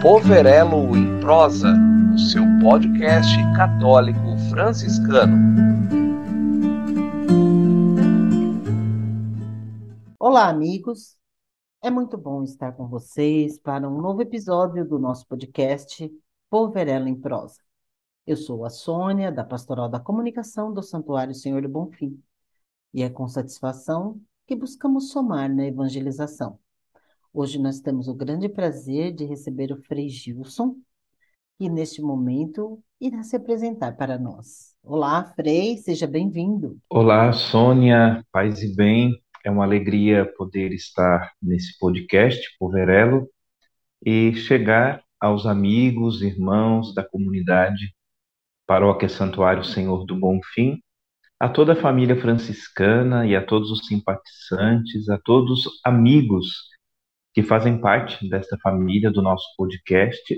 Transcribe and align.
Poverelo 0.00 0.96
em 0.96 1.18
Prosa, 1.20 1.74
o 2.14 2.18
seu 2.20 2.44
podcast 2.62 3.36
católico 3.56 4.38
franciscano. 4.48 5.36
Olá, 10.16 10.48
amigos. 10.48 11.16
É 11.82 11.90
muito 11.90 12.16
bom 12.16 12.44
estar 12.44 12.70
com 12.72 12.86
vocês 12.86 13.58
para 13.58 13.88
um 13.88 14.00
novo 14.00 14.22
episódio 14.22 14.86
do 14.86 15.00
nosso 15.00 15.26
podcast 15.26 16.08
Poverelo 16.48 17.08
em 17.08 17.16
Prosa. 17.16 17.58
Eu 18.24 18.36
sou 18.36 18.64
a 18.64 18.70
Sônia, 18.70 19.32
da 19.32 19.42
Pastoral 19.42 19.88
da 19.88 19.98
Comunicação 19.98 20.72
do 20.72 20.82
Santuário 20.82 21.34
Senhor 21.34 21.60
do 21.62 21.68
Bonfim, 21.68 22.22
e 22.94 23.02
é 23.02 23.10
com 23.10 23.26
satisfação 23.26 24.20
que 24.46 24.54
buscamos 24.54 25.10
somar 25.10 25.52
na 25.52 25.66
evangelização. 25.66 26.56
Hoje 27.40 27.56
nós 27.56 27.78
temos 27.78 28.08
o 28.08 28.14
grande 28.16 28.48
prazer 28.48 29.14
de 29.14 29.24
receber 29.24 29.70
o 29.70 29.80
Frei 29.84 30.08
Gilson, 30.08 30.74
que 31.56 31.68
neste 31.68 32.02
momento 32.02 32.82
irá 33.00 33.22
se 33.22 33.36
apresentar 33.36 33.96
para 33.96 34.18
nós. 34.18 34.74
Olá, 34.82 35.22
Frei, 35.36 35.76
seja 35.76 36.04
bem-vindo. 36.04 36.76
Olá, 36.90 37.32
Sônia, 37.32 38.26
paz 38.32 38.60
e 38.60 38.74
bem. 38.74 39.16
É 39.44 39.52
uma 39.52 39.62
alegria 39.62 40.26
poder 40.36 40.72
estar 40.72 41.30
nesse 41.40 41.78
podcast 41.78 42.44
Poverelo 42.58 43.30
e 44.04 44.34
chegar 44.34 45.00
aos 45.20 45.46
amigos, 45.46 46.22
irmãos 46.22 46.92
da 46.92 47.08
comunidade 47.08 47.94
Paróquia 48.66 49.08
Santuário 49.08 49.62
Senhor 49.62 50.04
do 50.06 50.16
Bom 50.16 50.40
Fim, 50.54 50.80
a 51.38 51.48
toda 51.48 51.74
a 51.74 51.80
família 51.80 52.20
franciscana 52.20 53.24
e 53.28 53.36
a 53.36 53.46
todos 53.46 53.70
os 53.70 53.86
simpatizantes, 53.86 55.08
a 55.08 55.16
todos 55.18 55.66
os 55.66 55.80
amigos 55.84 56.76
que 57.32 57.42
fazem 57.42 57.80
parte 57.80 58.28
desta 58.28 58.56
família 58.62 59.10
do 59.10 59.22
nosso 59.22 59.46
podcast, 59.56 60.34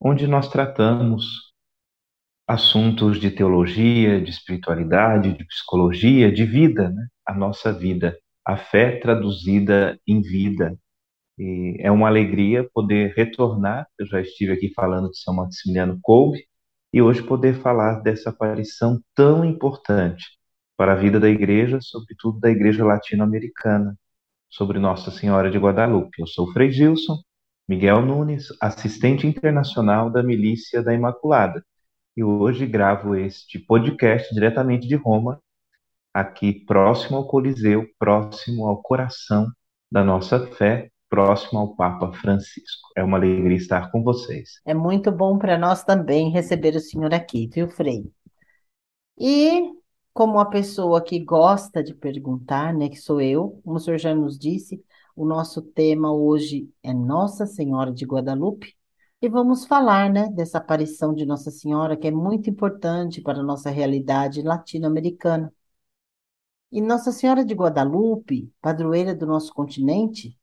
onde 0.00 0.26
nós 0.26 0.48
tratamos 0.48 1.52
assuntos 2.46 3.18
de 3.18 3.30
teologia, 3.30 4.20
de 4.20 4.30
espiritualidade, 4.30 5.32
de 5.32 5.44
psicologia, 5.46 6.30
de 6.30 6.44
vida, 6.44 6.90
né? 6.90 7.06
a 7.26 7.34
nossa 7.34 7.72
vida, 7.72 8.16
a 8.46 8.56
fé 8.56 8.98
traduzida 8.98 9.98
em 10.06 10.20
vida. 10.20 10.78
E 11.38 11.76
é 11.80 11.90
uma 11.90 12.08
alegria 12.08 12.68
poder 12.72 13.14
retornar. 13.16 13.86
Eu 13.98 14.06
já 14.06 14.20
estive 14.20 14.52
aqui 14.52 14.72
falando 14.74 15.10
de 15.10 15.18
São 15.18 15.34
Maximiliano 15.34 15.98
Kolbe, 16.02 16.46
e 16.94 17.02
hoje 17.02 17.22
poder 17.24 17.54
falar 17.60 18.00
dessa 18.02 18.30
aparição 18.30 19.00
tão 19.16 19.44
importante 19.44 20.38
para 20.76 20.92
a 20.92 20.96
vida 20.96 21.18
da 21.18 21.28
igreja, 21.28 21.80
sobretudo 21.80 22.38
da 22.38 22.48
igreja 22.48 22.84
latino-americana, 22.84 23.98
sobre 24.54 24.78
Nossa 24.78 25.10
Senhora 25.10 25.50
de 25.50 25.58
Guadalupe. 25.58 26.20
Eu 26.20 26.28
sou 26.28 26.52
Frei 26.52 26.70
Gilson 26.70 27.16
Miguel 27.68 28.02
Nunes, 28.02 28.48
assistente 28.60 29.26
internacional 29.26 30.08
da 30.10 30.22
Milícia 30.22 30.80
da 30.80 30.94
Imaculada, 30.94 31.64
e 32.16 32.22
hoje 32.22 32.64
gravo 32.64 33.16
este 33.16 33.58
podcast 33.58 34.32
diretamente 34.32 34.86
de 34.86 34.94
Roma, 34.94 35.40
aqui 36.12 36.52
próximo 36.52 37.16
ao 37.16 37.26
Coliseu, 37.26 37.84
próximo 37.98 38.68
ao 38.68 38.80
coração 38.80 39.48
da 39.90 40.04
nossa 40.04 40.46
fé, 40.46 40.88
próximo 41.08 41.58
ao 41.58 41.74
Papa 41.74 42.12
Francisco. 42.12 42.90
É 42.96 43.02
uma 43.02 43.16
alegria 43.16 43.56
estar 43.56 43.90
com 43.90 44.04
vocês. 44.04 44.60
É 44.64 44.74
muito 44.74 45.10
bom 45.10 45.36
para 45.36 45.58
nós 45.58 45.82
também 45.82 46.30
receber 46.30 46.76
o 46.76 46.80
senhor 46.80 47.12
aqui, 47.12 47.48
viu, 47.52 47.66
Frei? 47.66 48.04
E 49.18 49.72
como 50.14 50.34
uma 50.34 50.48
pessoa 50.48 51.02
que 51.02 51.18
gosta 51.18 51.82
de 51.82 51.94
perguntar, 51.94 52.72
né, 52.72 52.88
que 52.88 52.96
sou 52.96 53.20
eu, 53.20 53.60
como 53.64 53.76
o 53.76 53.80
senhor 53.80 53.98
já 53.98 54.14
nos 54.14 54.38
disse, 54.38 54.82
o 55.16 55.26
nosso 55.26 55.60
tema 55.62 56.12
hoje 56.14 56.70
é 56.82 56.94
Nossa 56.94 57.46
Senhora 57.46 57.92
de 57.92 58.04
Guadalupe. 58.06 58.76
E 59.20 59.28
vamos 59.28 59.66
falar, 59.66 60.10
né, 60.12 60.28
dessa 60.30 60.58
aparição 60.58 61.14
de 61.14 61.26
Nossa 61.26 61.50
Senhora, 61.50 61.96
que 61.96 62.06
é 62.08 62.10
muito 62.12 62.48
importante 62.50 63.20
para 63.22 63.40
a 63.40 63.42
nossa 63.42 63.70
realidade 63.70 64.42
latino-americana. 64.42 65.52
E 66.70 66.80
Nossa 66.80 67.12
Senhora 67.12 67.44
de 67.44 67.54
Guadalupe, 67.54 68.52
padroeira 68.60 69.14
do 69.14 69.26
nosso 69.26 69.52
continente, 69.52 70.38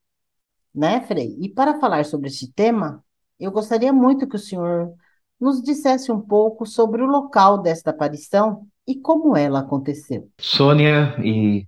né, 0.74 1.02
Frei? 1.02 1.38
E 1.40 1.50
para 1.50 1.80
falar 1.80 2.06
sobre 2.06 2.28
este 2.30 2.52
tema, 2.52 3.04
eu 3.40 3.52
gostaria 3.52 3.94
muito 3.94 4.28
que 4.28 4.36
o 4.36 4.40
senhor 4.40 4.94
nos 5.42 5.62
dissesse 5.62 6.12
um 6.12 6.22
pouco 6.22 6.68
sobre 6.68 7.02
o 7.02 7.08
local 7.08 7.62
desta 7.62 7.90
aparição 7.90 8.68
e 8.88 8.96
como 8.96 9.36
ela 9.36 9.62
aconteceu. 9.62 10.30
Sônia 10.40 11.16
e 11.24 11.66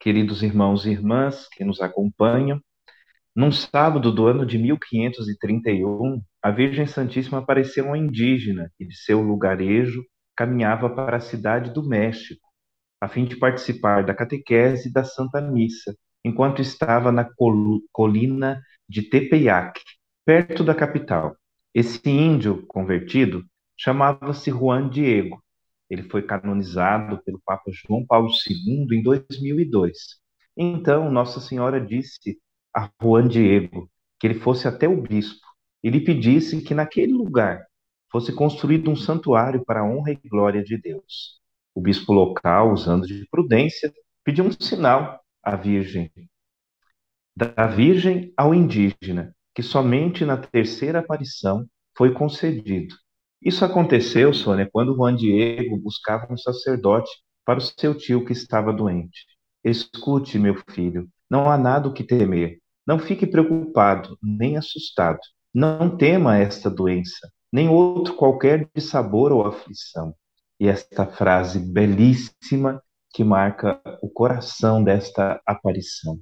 queridos 0.00 0.42
irmãos 0.42 0.84
e 0.84 0.90
irmãs 0.90 1.48
que 1.48 1.64
nos 1.64 1.80
acompanham, 1.80 2.60
num 3.34 3.50
sábado 3.50 4.12
do 4.12 4.26
ano 4.26 4.44
de 4.44 4.58
1531, 4.58 6.22
a 6.42 6.50
Virgem 6.50 6.86
Santíssima 6.86 7.38
apareceu 7.38 7.92
a 7.92 7.98
indígena 7.98 8.70
que 8.76 8.84
de 8.84 8.96
seu 8.96 9.20
lugarejo 9.22 10.04
caminhava 10.36 10.90
para 10.90 11.16
a 11.16 11.20
cidade 11.20 11.72
do 11.72 11.82
México, 11.82 12.46
a 13.00 13.08
fim 13.08 13.24
de 13.24 13.36
participar 13.36 14.04
da 14.04 14.14
catequese 14.14 14.92
da 14.92 15.04
Santa 15.04 15.40
Missa, 15.40 15.96
enquanto 16.24 16.60
estava 16.62 17.10
na 17.10 17.28
colina 17.92 18.60
de 18.88 19.02
Tepeyac, 19.02 19.80
perto 20.24 20.62
da 20.62 20.74
capital. 20.74 21.34
Esse 21.74 22.08
índio 22.08 22.64
convertido 22.68 23.44
chamava-se 23.76 24.48
Juan 24.48 24.88
Diego. 24.88 25.42
Ele 25.90 26.04
foi 26.04 26.22
canonizado 26.22 27.20
pelo 27.24 27.40
Papa 27.44 27.70
João 27.72 28.06
Paulo 28.06 28.28
II 28.48 28.86
em 28.96 29.02
2002. 29.02 29.98
Então, 30.56 31.10
Nossa 31.10 31.40
Senhora 31.40 31.80
disse 31.80 32.38
a 32.74 32.88
Juan 33.02 33.26
Diego 33.26 33.90
que 34.20 34.26
ele 34.28 34.38
fosse 34.38 34.68
até 34.68 34.88
o 34.88 35.02
bispo 35.02 35.44
e 35.82 35.90
lhe 35.90 36.00
pedisse 36.00 36.62
que 36.62 36.74
naquele 36.74 37.12
lugar 37.12 37.66
fosse 38.10 38.32
construído 38.32 38.88
um 38.88 38.96
santuário 38.96 39.64
para 39.64 39.80
a 39.80 39.84
honra 39.84 40.12
e 40.12 40.28
glória 40.28 40.62
de 40.62 40.78
Deus. 40.78 41.40
O 41.74 41.80
bispo 41.80 42.12
local, 42.12 42.72
usando 42.72 43.04
de 43.04 43.26
prudência, 43.28 43.92
pediu 44.22 44.44
um 44.44 44.52
sinal 44.52 45.20
a 45.42 45.56
Virgem, 45.56 46.08
da 47.36 47.66
Virgem 47.66 48.32
ao 48.36 48.54
indígena, 48.54 49.34
que 49.54 49.62
somente 49.62 50.24
na 50.24 50.36
terceira 50.36 50.98
aparição 50.98 51.66
foi 51.96 52.12
concedido. 52.12 52.94
Isso 53.40 53.64
aconteceu, 53.64 54.32
Sônia, 54.32 54.68
quando 54.72 54.94
Juan 54.94 55.14
Diego 55.14 55.78
buscava 55.78 56.32
um 56.32 56.36
sacerdote 56.36 57.10
para 57.44 57.58
o 57.58 57.62
seu 57.62 57.94
tio 57.96 58.24
que 58.24 58.32
estava 58.32 58.72
doente. 58.72 59.26
Escute, 59.62 60.38
meu 60.38 60.56
filho, 60.70 61.08
não 61.30 61.50
há 61.50 61.56
nada 61.56 61.88
o 61.88 61.92
que 61.92 62.02
temer. 62.02 62.58
Não 62.86 62.98
fique 62.98 63.26
preocupado, 63.26 64.18
nem 64.22 64.56
assustado. 64.56 65.20
Não 65.52 65.96
tema 65.96 66.36
esta 66.36 66.68
doença, 66.70 67.30
nem 67.52 67.68
outro 67.68 68.14
qualquer 68.14 68.68
de 68.74 68.80
sabor 68.80 69.30
ou 69.30 69.46
aflição. 69.46 70.14
E 70.58 70.66
esta 70.66 71.06
frase 71.06 71.58
belíssima 71.58 72.82
que 73.12 73.22
marca 73.22 73.80
o 74.02 74.08
coração 74.08 74.82
desta 74.82 75.40
aparição. 75.46 76.18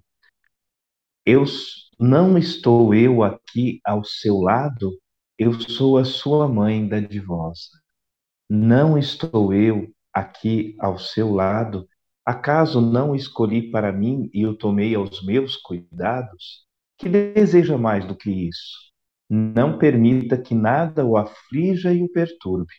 Eu 1.25 1.45
não 2.03 2.37
estou 2.37 2.93
eu 2.93 3.23
aqui 3.23 3.81
ao 3.85 4.03
seu 4.03 4.41
lado, 4.41 4.91
eu 5.39 5.53
sou 5.53 5.97
a 5.97 6.05
sua 6.05 6.49
mãe 6.49 6.89
dadivosa. 6.89 7.71
Não 8.51 8.99
estou 8.99 9.55
eu 9.55 9.89
aqui 10.13 10.75
ao 10.81 10.99
seu 10.99 11.33
lado, 11.33 11.87
acaso 12.27 12.81
não 12.81 13.15
escolhi 13.15 13.71
para 13.71 13.93
mim 13.93 14.29
e 14.35 14.45
o 14.45 14.53
tomei 14.53 14.97
aos 14.97 15.25
meus 15.25 15.57
cuidados? 15.57 16.67
Que 16.99 17.09
deseja 17.09 17.79
mais 17.79 18.05
do 18.05 18.17
que 18.17 18.49
isso? 18.49 18.93
Não 19.31 19.79
permita 19.79 20.37
que 20.37 20.57
nada 20.57 21.07
o 21.07 21.17
aflija 21.17 21.95
e 21.95 22.03
o 22.03 22.11
perturbe. 22.11 22.75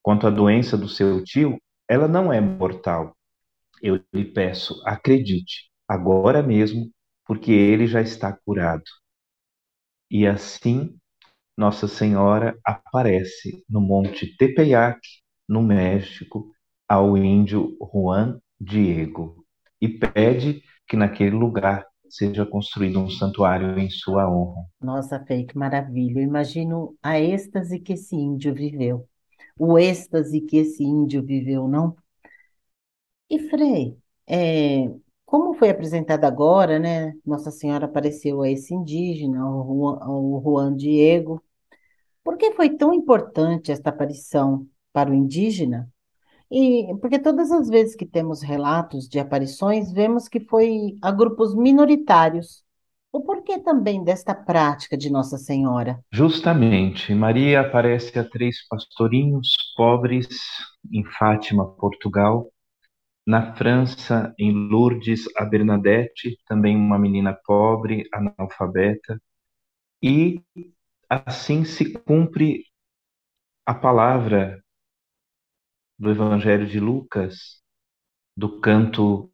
Quanto 0.00 0.28
à 0.28 0.30
doença 0.30 0.78
do 0.78 0.88
seu 0.88 1.24
tio, 1.24 1.58
ela 1.88 2.06
não 2.06 2.32
é 2.32 2.40
mortal, 2.40 3.16
eu 3.82 4.00
lhe 4.14 4.24
peço, 4.24 4.80
acredite, 4.86 5.70
agora 5.88 6.40
mesmo, 6.40 6.93
porque 7.26 7.52
ele 7.52 7.86
já 7.86 8.00
está 8.00 8.32
curado. 8.32 8.84
E 10.10 10.26
assim, 10.26 10.96
Nossa 11.56 11.88
Senhora 11.88 12.58
aparece 12.64 13.64
no 13.68 13.80
Monte 13.80 14.36
Tepeyac, 14.36 15.00
no 15.48 15.62
México, 15.62 16.50
ao 16.88 17.16
índio 17.16 17.76
Juan 17.92 18.40
Diego 18.60 19.44
e 19.80 19.88
pede 19.88 20.62
que 20.86 20.96
naquele 20.96 21.34
lugar 21.36 21.86
seja 22.08 22.46
construído 22.46 23.00
um 23.00 23.10
santuário 23.10 23.78
em 23.78 23.90
sua 23.90 24.30
honra. 24.30 24.64
Nossa, 24.80 25.18
Fê, 25.24 25.44
que 25.44 25.58
maravilha! 25.58 26.20
Eu 26.20 26.22
imagino 26.22 26.96
a 27.02 27.18
êxtase 27.18 27.80
que 27.80 27.94
esse 27.94 28.14
índio 28.14 28.54
viveu, 28.54 29.08
o 29.58 29.78
êxtase 29.78 30.40
que 30.40 30.56
esse 30.58 30.82
índio 30.84 31.22
viveu, 31.22 31.66
não? 31.66 31.96
E 33.28 33.38
Frei, 33.48 33.98
é, 34.26 34.88
como 35.34 35.52
foi 35.54 35.68
apresentado 35.68 36.24
agora, 36.26 36.78
né? 36.78 37.12
Nossa 37.26 37.50
Senhora 37.50 37.86
apareceu 37.86 38.40
a 38.40 38.48
esse 38.48 38.72
indígena, 38.72 39.44
o 39.44 39.64
Juan, 39.64 40.40
Juan 40.42 40.76
Diego. 40.76 41.42
Por 42.22 42.36
que 42.36 42.52
foi 42.52 42.70
tão 42.76 42.94
importante 42.94 43.72
esta 43.72 43.90
aparição 43.90 44.68
para 44.92 45.10
o 45.10 45.14
indígena? 45.14 45.90
E 46.50 46.94
porque 47.00 47.18
todas 47.18 47.50
as 47.50 47.68
vezes 47.68 47.96
que 47.96 48.06
temos 48.06 48.42
relatos 48.42 49.08
de 49.08 49.18
aparições, 49.18 49.92
vemos 49.92 50.28
que 50.28 50.40
foi 50.40 50.96
a 51.02 51.10
grupos 51.10 51.54
minoritários, 51.54 52.62
O 53.12 53.20
porquê 53.20 53.58
também 53.60 54.04
desta 54.04 54.34
prática 54.34 54.96
de 54.96 55.10
Nossa 55.10 55.38
Senhora? 55.38 56.00
Justamente, 56.12 57.14
Maria 57.14 57.60
aparece 57.60 58.18
a 58.18 58.24
três 58.24 58.66
pastorinhos 58.68 59.48
pobres 59.76 60.28
em 60.92 61.04
Fátima, 61.04 61.64
Portugal. 61.64 62.50
Na 63.26 63.54
França, 63.54 64.34
em 64.38 64.52
Lourdes, 64.52 65.24
a 65.36 65.44
Bernadette, 65.44 66.38
também 66.46 66.76
uma 66.76 66.98
menina 66.98 67.32
pobre, 67.46 68.08
analfabeta. 68.12 69.20
E 70.02 70.42
assim 71.08 71.64
se 71.64 71.92
cumpre 71.92 72.64
a 73.66 73.74
palavra 73.74 74.62
do 75.98 76.10
Evangelho 76.10 76.66
de 76.66 76.78
Lucas, 76.78 77.62
do 78.36 78.60
canto 78.60 79.30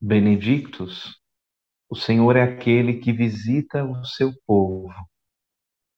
Benedictus, 0.00 1.18
o 1.88 1.96
Senhor 1.96 2.36
é 2.36 2.42
aquele 2.42 2.98
que 2.98 3.12
visita 3.12 3.84
o 3.84 4.04
seu 4.04 4.32
povo. 4.46 4.92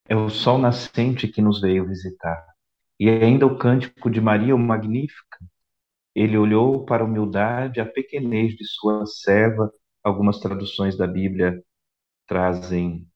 É 0.08 0.16
o 0.16 0.28
sol 0.28 0.58
nascente 0.58 1.28
que 1.28 1.40
nos 1.40 1.60
veio 1.60 1.86
visitar. 1.86 2.44
E 2.98 3.08
ainda 3.08 3.46
o 3.46 3.58
cântico 3.58 4.10
de 4.10 4.20
Maria, 4.20 4.54
o 4.54 4.58
Magnífica. 4.58 5.38
Ele 6.16 6.36
olhou 6.38 6.84
para 6.84 7.04
a 7.04 7.06
humildade, 7.06 7.80
a 7.80 7.86
pequenez 7.86 8.54
de 8.56 8.64
sua 8.66 9.06
serva. 9.06 9.72
Algumas 10.02 10.40
traduções 10.40 10.96
da 10.96 11.06
Bíblia 11.06 11.62
trazem 12.26 13.06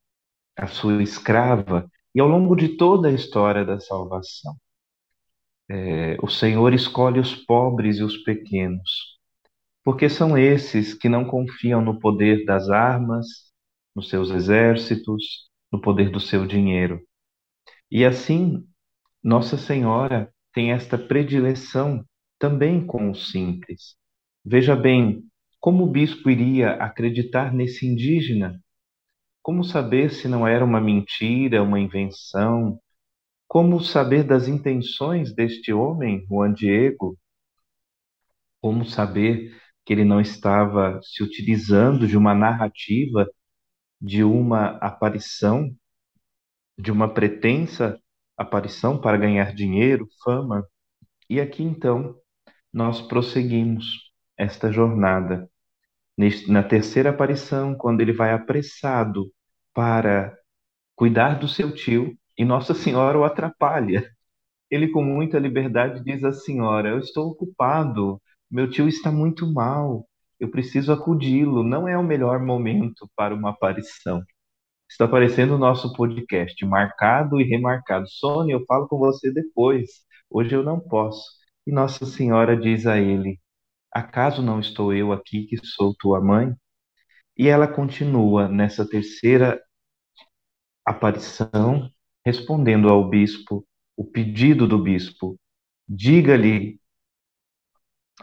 a 0.56 0.66
sua 0.68 1.02
escrava. 1.02 1.90
E 2.14 2.20
ao 2.20 2.28
longo 2.28 2.56
de 2.56 2.76
toda 2.76 3.08
a 3.08 3.12
história 3.12 3.64
da 3.64 3.80
salvação, 3.80 4.56
é, 5.68 6.16
o 6.22 6.28
Senhor 6.28 6.74
escolhe 6.74 7.20
os 7.20 7.34
pobres 7.34 7.98
e 7.98 8.02
os 8.02 8.16
pequenos 8.18 9.20
porque 9.84 10.08
são 10.08 10.36
esses 10.36 10.94
que 10.94 11.08
não 11.08 11.24
confiam 11.24 11.80
no 11.80 11.98
poder 11.98 12.44
das 12.44 12.68
armas, 12.68 13.26
nos 13.94 14.08
seus 14.08 14.30
exércitos, 14.30 15.50
no 15.72 15.80
poder 15.80 16.10
do 16.10 16.20
seu 16.20 16.46
dinheiro. 16.46 17.00
E 17.90 18.04
assim, 18.04 18.64
Nossa 19.22 19.56
Senhora 19.56 20.32
tem 20.52 20.72
esta 20.72 20.98
predileção 20.98 22.04
também 22.40 22.84
com 22.84 23.10
os 23.10 23.30
simples. 23.30 23.96
Veja 24.44 24.74
bem, 24.74 25.22
como 25.60 25.84
o 25.84 25.86
bispo 25.86 26.30
iria 26.30 26.72
acreditar 26.72 27.52
nesse 27.52 27.86
indígena? 27.86 28.58
Como 29.42 29.62
saber 29.62 30.10
se 30.10 30.26
não 30.26 30.48
era 30.48 30.64
uma 30.64 30.80
mentira, 30.80 31.62
uma 31.62 31.78
invenção? 31.78 32.80
Como 33.46 33.78
saber 33.80 34.24
das 34.24 34.48
intenções 34.48 35.34
deste 35.34 35.72
homem, 35.72 36.24
Juan 36.26 36.54
Diego? 36.54 37.18
Como 38.60 38.86
saber 38.86 39.54
que 39.84 39.92
ele 39.92 40.04
não 40.04 40.20
estava 40.20 40.98
se 41.02 41.22
utilizando 41.22 42.06
de 42.06 42.16
uma 42.16 42.34
narrativa, 42.34 43.28
de 44.00 44.24
uma 44.24 44.78
aparição, 44.78 45.70
de 46.78 46.90
uma 46.90 47.12
pretensa 47.12 48.00
aparição 48.36 48.98
para 48.98 49.18
ganhar 49.18 49.54
dinheiro, 49.54 50.08
fama. 50.24 50.66
E 51.28 51.40
aqui 51.40 51.62
então 51.62 52.19
nós 52.72 53.00
prosseguimos 53.00 54.12
esta 54.36 54.72
jornada. 54.72 55.48
Na 56.48 56.62
terceira 56.62 57.10
aparição, 57.10 57.74
quando 57.74 58.00
ele 58.00 58.12
vai 58.12 58.32
apressado 58.32 59.32
para 59.74 60.36
cuidar 60.94 61.38
do 61.38 61.48
seu 61.48 61.74
tio, 61.74 62.14
e 62.40 62.44
Nossa 62.44 62.74
Senhora 62.74 63.18
o 63.18 63.24
atrapalha. 63.24 64.10
Ele, 64.70 64.88
com 64.88 65.02
muita 65.04 65.38
liberdade, 65.38 66.02
diz 66.04 66.24
à 66.24 66.32
senhora: 66.32 66.90
Eu 66.90 66.98
estou 66.98 67.28
ocupado, 67.28 68.20
meu 68.50 68.70
tio 68.70 68.88
está 68.88 69.12
muito 69.12 69.46
mal. 69.52 70.06
Eu 70.38 70.50
preciso 70.50 70.92
acudi-lo. 70.92 71.62
Não 71.62 71.86
é 71.88 71.98
o 71.98 72.02
melhor 72.02 72.40
momento 72.40 73.10
para 73.16 73.34
uma 73.34 73.50
aparição. 73.50 74.22
Está 74.90 75.04
aparecendo 75.06 75.54
o 75.54 75.58
nosso 75.58 75.92
podcast, 75.94 76.64
marcado 76.66 77.40
e 77.40 77.44
remarcado. 77.44 78.08
Sônia, 78.08 78.54
eu 78.54 78.64
falo 78.66 78.88
com 78.88 78.98
você 78.98 79.32
depois. 79.32 79.90
Hoje 80.30 80.54
eu 80.54 80.62
não 80.62 80.80
posso. 80.80 81.39
E 81.66 81.72
Nossa 81.72 82.04
Senhora 82.04 82.54
diz 82.56 82.86
a 82.86 82.98
ele: 82.98 83.40
Acaso 83.92 84.42
não 84.42 84.60
estou 84.60 84.94
eu 84.94 85.12
aqui 85.12 85.44
que 85.46 85.58
sou 85.66 85.94
tua 85.94 86.20
mãe? 86.20 86.54
E 87.38 87.48
ela 87.48 87.68
continua 87.68 88.48
nessa 88.48 88.88
terceira 88.88 89.60
aparição, 90.84 91.90
respondendo 92.24 92.88
ao 92.90 93.08
bispo 93.08 93.66
o 93.96 94.04
pedido 94.04 94.66
do 94.68 94.78
bispo: 94.78 95.36
Diga-lhe 95.88 96.78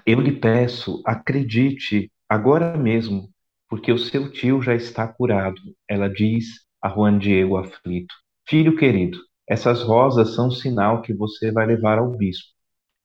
eu 0.06 0.20
lhe 0.20 0.32
peço, 0.32 1.02
acredite 1.06 2.12
agora 2.30 2.76
mesmo, 2.78 3.30
porque 3.70 3.92
o 3.92 3.98
seu 4.00 4.32
tio 4.32 4.62
já 4.62 4.74
está 4.76 5.08
curado. 5.08 5.62
Ela 5.88 6.10
diz 6.10 6.46
a 6.82 6.90
Juan 6.90 7.18
Diego 7.20 7.58
aflito: 7.58 8.14
Filho 8.48 8.76
querido, 8.76 9.20
essas 9.48 9.84
rosas 9.84 10.34
são 10.36 10.48
um 10.48 10.52
sinal 10.52 11.02
que 11.02 11.14
você 11.14 11.52
vai 11.52 11.66
levar 11.68 12.00
ao 12.00 12.10
bispo. 12.18 12.57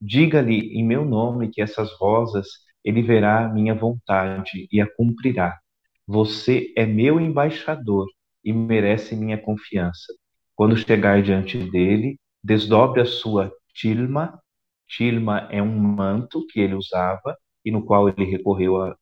Diga-lhe 0.02 0.78
em 0.78 0.84
meu 0.84 1.04
nome 1.04 1.50
que 1.50 1.62
essas 1.62 1.92
rosas 1.98 2.48
ele 2.84 3.02
verá 3.02 3.48
minha 3.48 3.74
vontade 3.74 4.68
e 4.72 4.80
a 4.80 4.86
cumprirá. 4.96 5.58
Você 6.06 6.72
é 6.76 6.84
meu 6.84 7.20
embaixador 7.20 8.06
e 8.44 8.52
merece 8.52 9.14
minha 9.16 9.38
confiança. 9.38 10.12
Quando 10.56 10.76
chegar 10.76 11.22
diante 11.22 11.58
dele, 11.58 12.18
desdobre 12.42 13.00
a 13.00 13.06
sua 13.06 13.52
tilma 13.74 14.42
Tilma 14.88 15.48
é 15.50 15.62
um 15.62 15.74
manto 15.78 16.46
que 16.48 16.60
ele 16.60 16.74
usava 16.74 17.36
e 17.64 17.70
no 17.70 17.84
qual 17.84 18.08
ele 18.08 18.24
recorreu 18.24 18.76
a, 18.82 18.96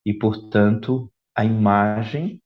E, 0.06 0.14
portanto, 0.14 1.12
a 1.36 1.44
imagem 1.44 2.42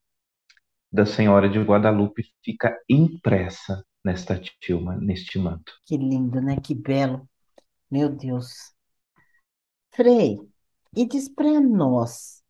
da 0.92 1.06
Senhora 1.06 1.50
de 1.50 1.60
Guadalupe 1.60 2.24
fica 2.44 2.78
impressa 2.90 3.84
nesta 4.04 4.40
tilma, 4.62 4.96
neste 4.96 5.40
manto. 5.40 5.74
Que 5.86 5.98
lindo, 5.98 6.42
né? 6.42 6.58
Que 6.62 6.76
belo. 6.76 7.28
Meu 7.90 8.10
Deus. 8.10 8.74
Frei, 9.96 10.40
e 10.96 11.08
diz 11.08 11.30
para 11.30 11.60
nós, 11.60 12.44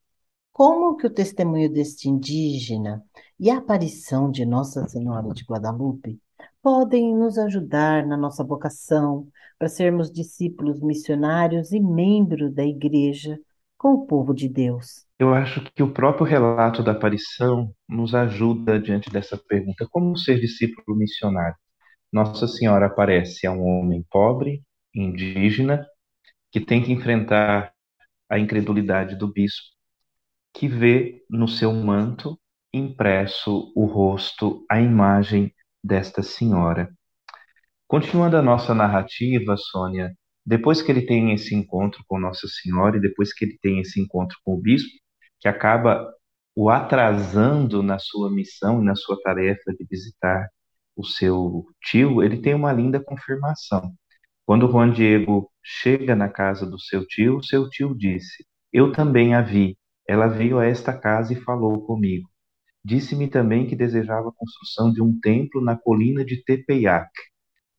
como 0.52 0.96
que 0.98 1.08
o 1.08 1.13
testemunho 1.13 1.72
deste 1.72 2.10
indígena 2.10 3.04
e 3.44 3.52
a 3.52 3.58
aparição 3.58 4.32
de 4.32 4.46
Nossa 4.46 4.88
Senhora 4.88 5.34
de 5.34 5.44
Guadalupe 5.44 6.18
podem 6.62 7.14
nos 7.14 7.38
ajudar 7.38 8.08
na 8.08 8.16
nossa 8.16 8.42
vocação 8.42 9.28
para 9.60 9.68
sermos 9.68 10.10
discípulos 10.10 10.80
missionários 10.82 11.74
e 11.74 11.80
membros 11.82 12.54
da 12.54 12.66
igreja 12.66 13.38
com 13.78 13.96
o 13.96 14.08
povo 14.08 14.34
de 14.34 14.48
Deus? 14.48 15.06
Eu 15.20 15.34
acho 15.34 15.62
que 15.76 15.84
o 15.84 15.92
próprio 15.92 16.26
relato 16.26 16.82
da 16.82 16.94
aparição 16.94 17.70
nos 17.86 18.16
ajuda 18.16 18.80
diante 18.80 19.10
dessa 19.10 19.38
pergunta: 19.38 19.86
como 19.92 20.18
ser 20.18 20.40
discípulo 20.40 20.98
missionário? 20.98 21.58
Nossa 22.14 22.48
Senhora 22.48 22.86
aparece 22.86 23.46
a 23.46 23.52
um 23.52 23.62
homem 23.62 24.06
pobre, 24.10 24.64
indígena, 24.96 25.86
que 26.50 26.62
tem 26.62 26.82
que 26.82 26.94
enfrentar 26.94 27.74
a 28.30 28.40
incredulidade 28.40 29.18
do 29.18 29.28
bispo. 29.28 29.68
que 30.54 30.66
vê 30.70 31.26
no 31.30 31.48
seu 31.48 31.74
manto 31.74 32.40
impresso 32.74 33.72
o 33.75 33.86
rosto, 33.86 34.65
a 34.70 34.82
imagem 34.82 35.53
desta 35.84 36.24
senhora. 36.24 36.89
Continuando 37.88 38.38
a 38.38 38.42
nossa 38.42 38.74
narrativa, 38.74 39.56
Sônia, 39.58 40.13
depois 40.46 40.82
que 40.82 40.92
ele 40.92 41.03
tem 41.06 41.34
esse 41.34 41.56
encontro 41.56 42.03
com 42.08 42.20
Nossa 42.20 42.48
Senhora 42.48 42.98
e 42.98 43.01
depois 43.01 43.34
que 43.34 43.46
ele 43.46 43.58
tem 43.62 43.80
esse 43.80 44.01
encontro 44.01 44.38
com 44.44 44.56
o 44.56 44.62
bispo, 44.62 44.89
que 45.39 45.48
acaba 45.48 46.12
o 46.56 46.70
atrasando 46.70 47.82
na 47.84 48.00
sua 48.00 48.32
missão 48.32 48.82
e 48.82 48.86
na 48.86 48.96
sua 48.96 49.20
tarefa 49.22 49.74
de 49.77 49.86
visitar 49.89 50.48
o 50.96 51.06
seu 51.06 51.65
tio, 51.82 52.22
ele 52.24 52.42
tem 52.42 52.53
uma 52.53 52.72
linda 52.74 53.00
confirmação. 53.03 53.94
Quando 54.46 54.70
Juan 54.70 54.92
Diego 54.92 55.50
chega 55.63 56.15
na 56.15 56.30
casa 56.30 56.65
do 56.65 56.80
seu 56.80 57.06
tio, 57.06 57.44
seu 57.44 57.70
tio 57.70 57.96
disse: 57.96 58.46
Eu 58.72 58.92
também 58.92 59.34
a 59.34 59.42
vi. 59.42 59.77
Ela 60.08 60.27
veio 60.27 60.60
a 60.60 60.65
esta 60.65 60.98
casa 60.98 61.34
e 61.34 61.42
falou 61.42 61.86
comigo. 61.86 62.30
Disse-me 62.86 63.28
também 63.30 63.68
que 63.68 63.75
desejava 63.75 64.30
a 64.30 64.34
construção 64.34 64.92
de 64.92 65.02
um 65.02 65.20
templo 65.20 65.62
na 65.62 65.78
colina 65.78 66.24
de 66.25 66.44
Tepeyac 66.44 67.10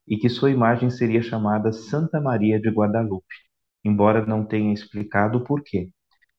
e 0.08 0.16
que 0.16 0.28
sua 0.28 0.50
imagem 0.50 0.90
seria 0.90 1.22
chamada 1.22 1.72
Santa 1.72 2.20
Maria 2.20 2.60
de 2.60 2.70
Guadalupe, 2.70 3.34
embora 3.84 4.24
não 4.26 4.44
tenha 4.44 4.72
explicado 4.72 5.38
o 5.38 5.44
porquê. 5.44 5.90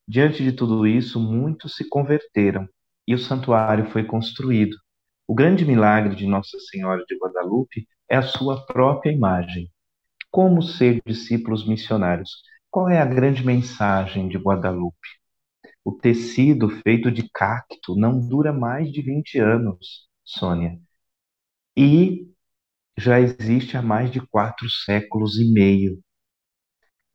Diante 0.08 0.44
de 0.44 0.52
tudo 0.54 0.88
isso, 0.88 1.20
muitos 1.20 1.76
se 1.76 1.88
converteram 1.90 2.68
e 3.08 3.16
o 3.16 3.20
santuário 3.20 3.90
foi 3.92 4.04
construído. 4.06 4.76
O 5.28 5.36
grande 5.36 5.66
milagre 5.66 6.16
de 6.16 6.28
Nossa 6.28 6.60
Senhora 6.60 7.04
de 7.08 7.18
Guadalupe 7.18 7.88
é 8.10 8.18
a 8.18 8.22
sua 8.24 8.66
própria 8.66 9.12
imagem. 9.12 9.72
Como 10.32 10.62
ser 10.62 11.02
discípulos 11.06 11.68
missionários? 11.68 12.32
Qual 12.72 12.90
é 12.90 13.00
a 13.00 13.06
grande 13.06 13.46
mensagem 13.46 14.28
de 14.30 14.38
Guadalupe? 14.38 15.08
O 15.86 15.94
tecido 15.94 16.68
feito 16.68 17.10
de 17.10 17.30
cacto 17.32 17.96
não 17.96 18.20
dura 18.20 18.52
mais 18.52 18.92
de 18.92 19.02
20 19.02 19.40
anos, 19.40 20.06
Sônia. 20.26 20.78
E 21.78 22.28
já 22.98 23.20
existe 23.22 23.78
há 23.78 23.82
mais 23.82 24.12
de 24.12 24.22
quatro 24.22 24.70
séculos 24.70 25.40
e 25.40 25.52
meio. 25.52 26.02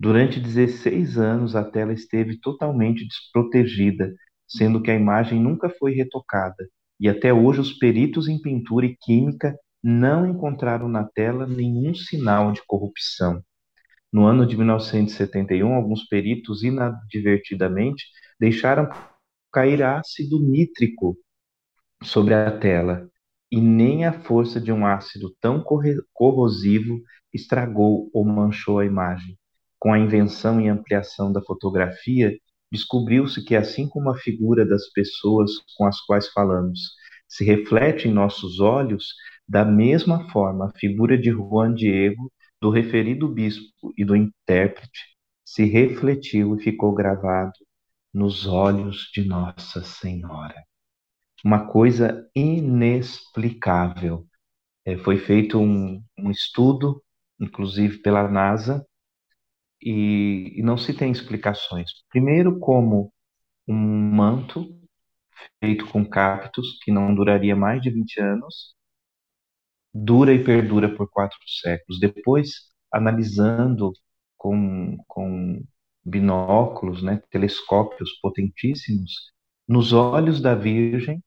Durante 0.01 0.41
16 0.41 1.19
anos, 1.19 1.55
a 1.55 1.63
tela 1.65 1.93
esteve 1.93 2.41
totalmente 2.41 3.07
desprotegida, 3.07 4.13
sendo 4.49 4.83
que 4.83 4.91
a 4.91 4.97
imagem 4.97 5.41
nunca 5.41 5.69
foi 5.69 5.93
retocada, 5.95 6.69
e 6.99 7.09
até 7.09 7.33
hoje 7.33 7.61
os 7.61 7.73
peritos 7.79 8.29
em 8.29 8.41
pintura 8.41 8.87
e 8.87 8.97
química 8.97 9.57
não 9.83 10.27
encontraram 10.27 10.89
na 10.89 11.05
tela 11.05 11.47
nenhum 11.47 11.95
sinal 11.95 12.53
de 12.53 12.63
corrupção. 12.67 13.43
No 14.13 14.27
ano 14.27 14.47
de 14.47 14.57
1971, 14.57 15.75
alguns 15.75 16.05
peritos 16.09 16.63
inadvertidamente 16.63 18.05
deixaram 18.39 18.89
cair 19.53 19.83
ácido 19.83 20.41
nítrico 20.41 21.17
sobre 22.03 22.35
a 22.35 22.51
tela, 22.59 23.09
e 23.51 23.61
nem 23.61 24.05
a 24.05 24.13
força 24.13 24.61
de 24.61 24.73
um 24.73 24.87
ácido 24.87 25.35
tão 25.41 25.65
corrosivo 26.13 27.01
estragou 27.33 28.09
ou 28.13 28.25
manchou 28.25 28.79
a 28.79 28.87
imagem. 28.87 29.37
Com 29.79 29.93
a 29.93 29.99
invenção 29.99 30.61
e 30.61 30.69
ampliação 30.69 31.33
da 31.33 31.43
fotografia, 31.43 32.37
descobriu-se 32.71 33.45
que, 33.45 33.57
assim 33.57 33.89
como 33.89 34.11
a 34.11 34.19
figura 34.19 34.65
das 34.65 34.89
pessoas 34.93 35.53
com 35.77 35.87
as 35.87 36.01
quais 36.03 36.29
falamos 36.29 36.95
se 37.29 37.45
reflete 37.45 38.09
em 38.09 38.13
nossos 38.13 38.61
olhos, 38.61 39.15
da 39.49 39.65
mesma 39.65 40.29
forma, 40.31 40.67
a 40.67 40.79
figura 40.79 41.17
de 41.19 41.31
Juan 41.31 41.75
Diego, 41.75 42.31
do 42.61 42.71
referido 42.71 43.29
bispo 43.29 43.93
e 43.97 44.05
do 44.05 44.15
intérprete, 44.15 45.17
se 45.45 45.65
refletiu 45.65 46.57
e 46.57 46.63
ficou 46.63 46.95
gravado 46.95 47.53
nos 48.13 48.47
olhos 48.47 49.11
de 49.13 49.25
Nossa 49.25 49.83
Senhora. 49.83 50.63
Uma 51.45 51.67
coisa 51.67 52.29
inexplicável. 52.35 54.27
É, 54.85 54.97
foi 54.99 55.19
feito 55.19 55.59
um, 55.59 56.03
um, 56.19 56.31
estudo, 56.31 57.03
inclusive 57.41 57.99
pela 57.99 58.29
NASA, 58.29 58.85
e, 59.83 60.53
e 60.57 60.63
não 60.63 60.77
se 60.77 60.95
tem 60.95 61.11
explicações. 61.11 61.91
Primeiro, 62.11 62.59
como 62.59 63.13
um 63.67 63.77
manto 63.77 64.69
feito 65.61 65.87
com 65.87 66.05
cactos, 66.05 66.79
que 66.83 66.93
não 66.93 67.15
duraria 67.15 67.57
mais 67.57 67.81
de 67.81 67.91
20 67.91 68.21
anos, 68.21 68.75
dura 69.95 70.33
e 70.35 70.43
perdura 70.45 70.95
por 70.95 71.09
quatro 71.11 71.39
séculos. 71.63 72.01
Depois, 72.01 72.71
analisando 72.93 73.93
com, 74.37 74.97
com 75.09 75.63
binóculos, 76.05 77.03
né, 77.03 77.23
telescópios 77.31 78.11
potentíssimos, 78.21 79.33
nos 79.69 79.93
olhos 79.93 80.41
da 80.41 80.55
Virgem 80.55 81.23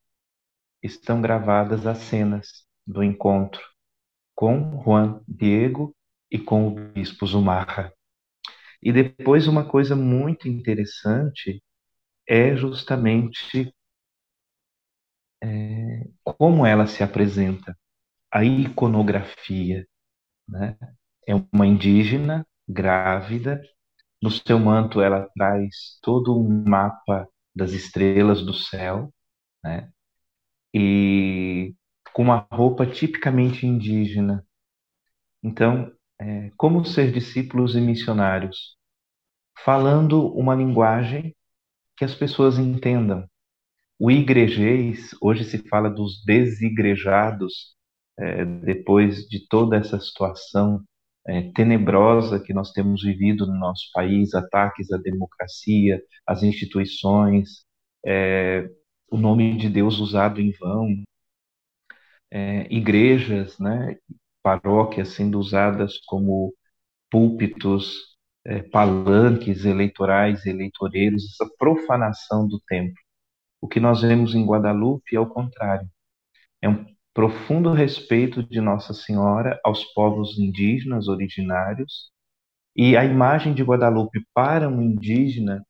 estão 0.84 1.22
gravadas 1.22 1.88
as 1.88 2.00
cenas 2.00 2.66
do 2.86 3.04
encontro 3.04 3.62
com 4.36 4.82
Juan 4.84 5.22
Diego 5.28 5.96
e 6.32 6.40
com 6.40 6.68
o 6.68 6.72
bispo 6.94 7.26
Zumarra. 7.28 7.94
E 8.82 8.92
depois 8.94 9.48
uma 9.48 9.66
coisa 9.68 9.96
muito 9.96 10.48
interessante 10.48 11.64
é 12.28 12.56
justamente 12.56 13.74
é, 15.44 16.08
como 16.24 16.66
ela 16.66 16.88
se 16.88 17.04
apresenta 17.04 17.78
a 18.34 18.44
iconografia. 18.44 19.88
Né? 20.50 20.76
É 21.28 21.36
uma 21.54 21.68
indígena 21.68 22.46
grávida, 22.68 23.62
no 24.22 24.32
seu 24.32 24.58
manto 24.60 25.02
ela 25.02 25.30
traz 25.36 26.00
todo 26.02 26.36
um 26.36 26.64
mapa 26.68 27.30
das 27.56 27.72
estrelas 27.74 28.44
do 28.44 28.54
céu, 28.54 29.14
né? 29.64 29.92
e 30.74 31.76
com 32.14 32.24
uma 32.24 32.48
roupa 32.52 32.86
tipicamente 32.86 33.68
indígena. 33.68 34.46
Então, 35.44 35.92
é, 36.20 36.50
como 36.58 36.84
ser 36.86 37.12
discípulos 37.12 37.76
e 37.76 37.82
missionários? 37.82 38.78
Falando 39.64 40.28
uma 40.34 40.56
linguagem 40.56 41.36
que 41.96 42.06
as 42.06 42.16
pessoas 42.16 42.58
entendam. 42.58 43.28
O 44.00 44.10
igrejês, 44.10 45.16
hoje 45.22 45.44
se 45.44 45.60
fala 45.70 45.90
dos 45.90 46.24
desigrejados, 46.26 47.76
é, 48.18 48.46
depois 48.46 49.28
de 49.28 49.48
toda 49.48 49.78
essa 49.78 50.00
situação 50.00 50.84
é, 51.28 51.52
tenebrosa 51.54 52.40
que 52.40 52.54
nós 52.54 52.72
temos 52.72 53.04
vivido 53.04 53.48
no 53.48 53.58
nosso 53.58 53.90
país, 53.94 54.34
ataques 54.34 54.92
à 54.92 54.98
democracia, 54.98 56.02
às 56.28 56.44
instituições, 56.44 57.66
é, 58.06 58.70
o 59.10 59.18
nome 59.18 59.58
de 59.58 59.70
Deus 59.70 60.00
usado 60.00 60.42
em 60.42 60.52
vão, 60.60 61.04
é, 62.32 62.68
igrejas, 62.74 63.58
né, 63.60 63.96
paróquias 64.42 65.10
sendo 65.10 65.40
usadas 65.40 66.00
como 66.08 66.54
púlpitos, 67.12 68.18
é, 68.46 68.64
palanques 68.64 69.66
eleitorais, 69.66 70.46
eleitoreiros, 70.46 71.26
essa 71.26 71.50
profanação 71.58 72.48
do 72.48 72.60
templo. 72.68 72.96
O 73.62 73.68
que 73.68 73.80
nós 73.80 74.02
vemos 74.02 74.36
em 74.36 74.46
Guadalupe 74.46 75.16
é 75.16 75.20
o 75.20 75.28
contrário. 75.28 75.90
É 76.62 76.70
um 76.70 76.86
profundo 77.14 77.72
respeito 77.72 78.42
de 78.44 78.60
Nossa 78.60 78.94
Senhora 78.94 79.60
aos 79.64 79.84
povos 79.94 80.38
indígenas 80.40 81.08
originários, 81.08 82.12
e 82.76 82.98
a 82.98 83.06
imagem 83.06 83.54
de 83.54 83.64
Guadalupe 83.64 84.26
para 84.34 84.68
um 84.68 84.82
indígena 84.82 85.64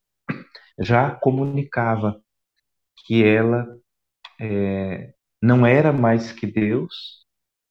já 0.79 1.11
comunicava 1.11 2.21
que 3.05 3.23
ela 3.23 3.67
é, 4.39 5.13
não 5.41 5.65
era 5.65 5.91
mais 5.91 6.31
que 6.31 6.47
Deus, 6.47 7.25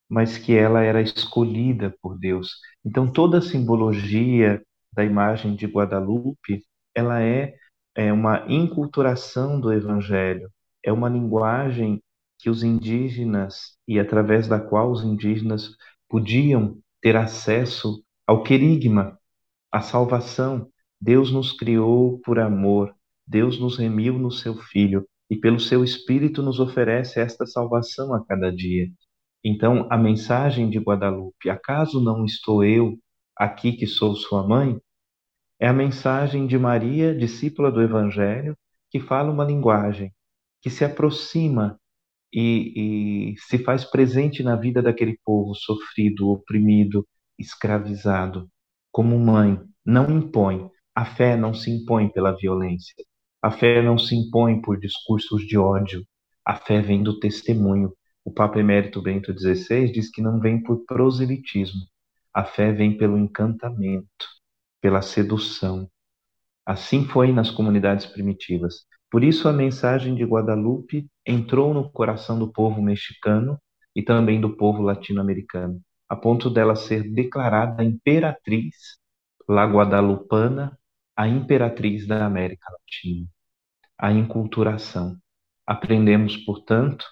mas 0.09 0.37
que 0.37 0.55
ela 0.55 0.83
era 0.83 1.01
escolhida 1.01 1.95
por 2.03 2.19
Deus. 2.19 2.51
Então 2.85 3.11
toda 3.11 3.39
a 3.39 3.43
simbologia 3.43 4.63
da 4.93 5.03
imagem 5.03 5.57
de 5.57 5.67
Guadalupe, 5.67 6.63
ela 6.95 7.23
é, 7.23 7.55
é 7.95 8.13
uma 8.13 8.45
inculturação 8.47 9.59
do 9.59 9.73
Evangelho, 9.73 10.51
é 10.85 10.93
uma 10.93 11.09
linguagem 11.09 12.03
que 12.43 12.51
os 12.51 12.65
indígenas 12.65 13.77
e 13.87 14.01
através 14.01 14.49
da 14.49 14.59
qual 14.59 14.91
os 14.91 15.05
indígenas 15.05 15.77
podiam 16.09 16.77
ter 17.01 17.15
acesso 17.15 18.03
ao 18.27 18.43
querigma, 18.43 19.17
à 19.71 19.81
salvação. 19.81 20.69
Deus 21.01 21.31
nos 21.31 21.53
criou 21.53 22.19
por 22.19 22.41
amor, 22.41 22.93
Deus 23.25 23.61
nos 23.61 23.79
remiu 23.79 24.19
no 24.19 24.33
seu 24.33 24.57
Filho 24.57 25.07
e 25.31 25.37
pelo 25.37 25.61
seu 25.61 25.85
Espírito 25.85 26.43
nos 26.43 26.59
oferece 26.59 27.21
esta 27.21 27.47
salvação 27.47 28.13
a 28.13 28.25
cada 28.25 28.51
dia. 28.51 28.89
Então, 29.45 29.87
a 29.89 29.97
mensagem 29.97 30.69
de 30.69 30.79
Guadalupe, 30.79 31.49
acaso 31.49 32.03
não 32.03 32.25
estou 32.25 32.65
eu 32.65 32.99
aqui 33.37 33.73
que 33.73 33.87
sou 33.87 34.17
sua 34.17 34.47
mãe? 34.47 34.81
É 35.61 35.69
a 35.69 35.73
mensagem 35.73 36.49
de 36.49 36.59
Maria, 36.59 37.15
discípula 37.15 37.71
do 37.71 37.81
Evangelho, 37.81 38.57
que 38.91 38.99
fala 38.99 39.31
uma 39.31 39.45
linguagem 39.45 40.13
que 40.61 40.71
se 40.71 40.85
aproxima 40.85 41.81
e, 42.33 43.33
e 43.33 43.35
se 43.39 43.59
faz 43.59 43.85
presente 43.85 44.43
na 44.43 44.57
vida 44.57 44.83
daquele 44.83 45.19
povo 45.25 45.55
sofrido, 45.55 46.31
oprimido, 46.31 47.07
escravizado. 47.39 48.49
Como 48.91 49.19
mãe, 49.19 49.61
não 49.85 50.11
impõe. 50.11 50.71
A 50.95 51.05
fé 51.05 51.37
não 51.37 51.55
se 51.55 51.71
impõe 51.71 52.09
pela 52.09 52.37
violência. 52.37 52.95
A 53.43 53.51
fé 53.51 53.83
não 53.83 53.99
se 53.99 54.15
impõe 54.15 54.61
por 54.61 54.79
discursos 54.79 55.47
de 55.47 55.59
ódio. 55.59 56.05
A 56.45 56.57
fé 56.57 56.81
vem 56.81 57.03
do 57.03 57.19
testemunho. 57.19 57.93
O 58.25 58.33
Papa 58.33 58.59
Emérito 58.61 59.03
Bento 59.03 59.33
XVI 59.37 59.91
diz 59.91 60.11
que 60.11 60.23
não 60.23 60.39
vem 60.39 60.63
por 60.63 60.85
proselitismo. 60.87 61.81
A 62.33 62.45
fé 62.45 62.73
vem 62.73 62.97
pelo 62.97 63.19
encantamento, 63.19 64.27
pela 64.81 65.03
sedução. 65.03 65.89
Assim 66.65 67.05
foi 67.07 67.33
nas 67.33 67.51
comunidades 67.51 68.07
primitivas. 68.07 68.87
Por 69.13 69.23
isso 69.23 69.47
a 69.47 69.53
mensagem 69.53 70.15
de 70.15 70.25
Guadalupe 70.25 71.07
entrou 71.27 71.75
no 71.75 71.93
coração 71.93 72.39
do 72.39 72.51
povo 72.51 72.81
mexicano 72.81 73.61
e 73.95 74.03
também 74.03 74.41
do 74.41 74.57
povo 74.57 74.81
latino-americano, 74.81 75.83
a 76.09 76.17
ponto 76.17 76.49
dela 76.49 76.75
ser 76.75 77.13
declarada 77.13 77.85
imperatriz, 77.85 78.75
la 79.47 79.67
Guadalupana, 79.67 80.79
a 81.15 81.29
imperatriz 81.29 82.07
da 82.07 82.25
América 82.25 82.67
Latina. 82.73 83.29
A 83.99 84.11
inculturação. 84.11 85.19
Aprendemos, 85.67 86.39
portanto, 86.39 87.05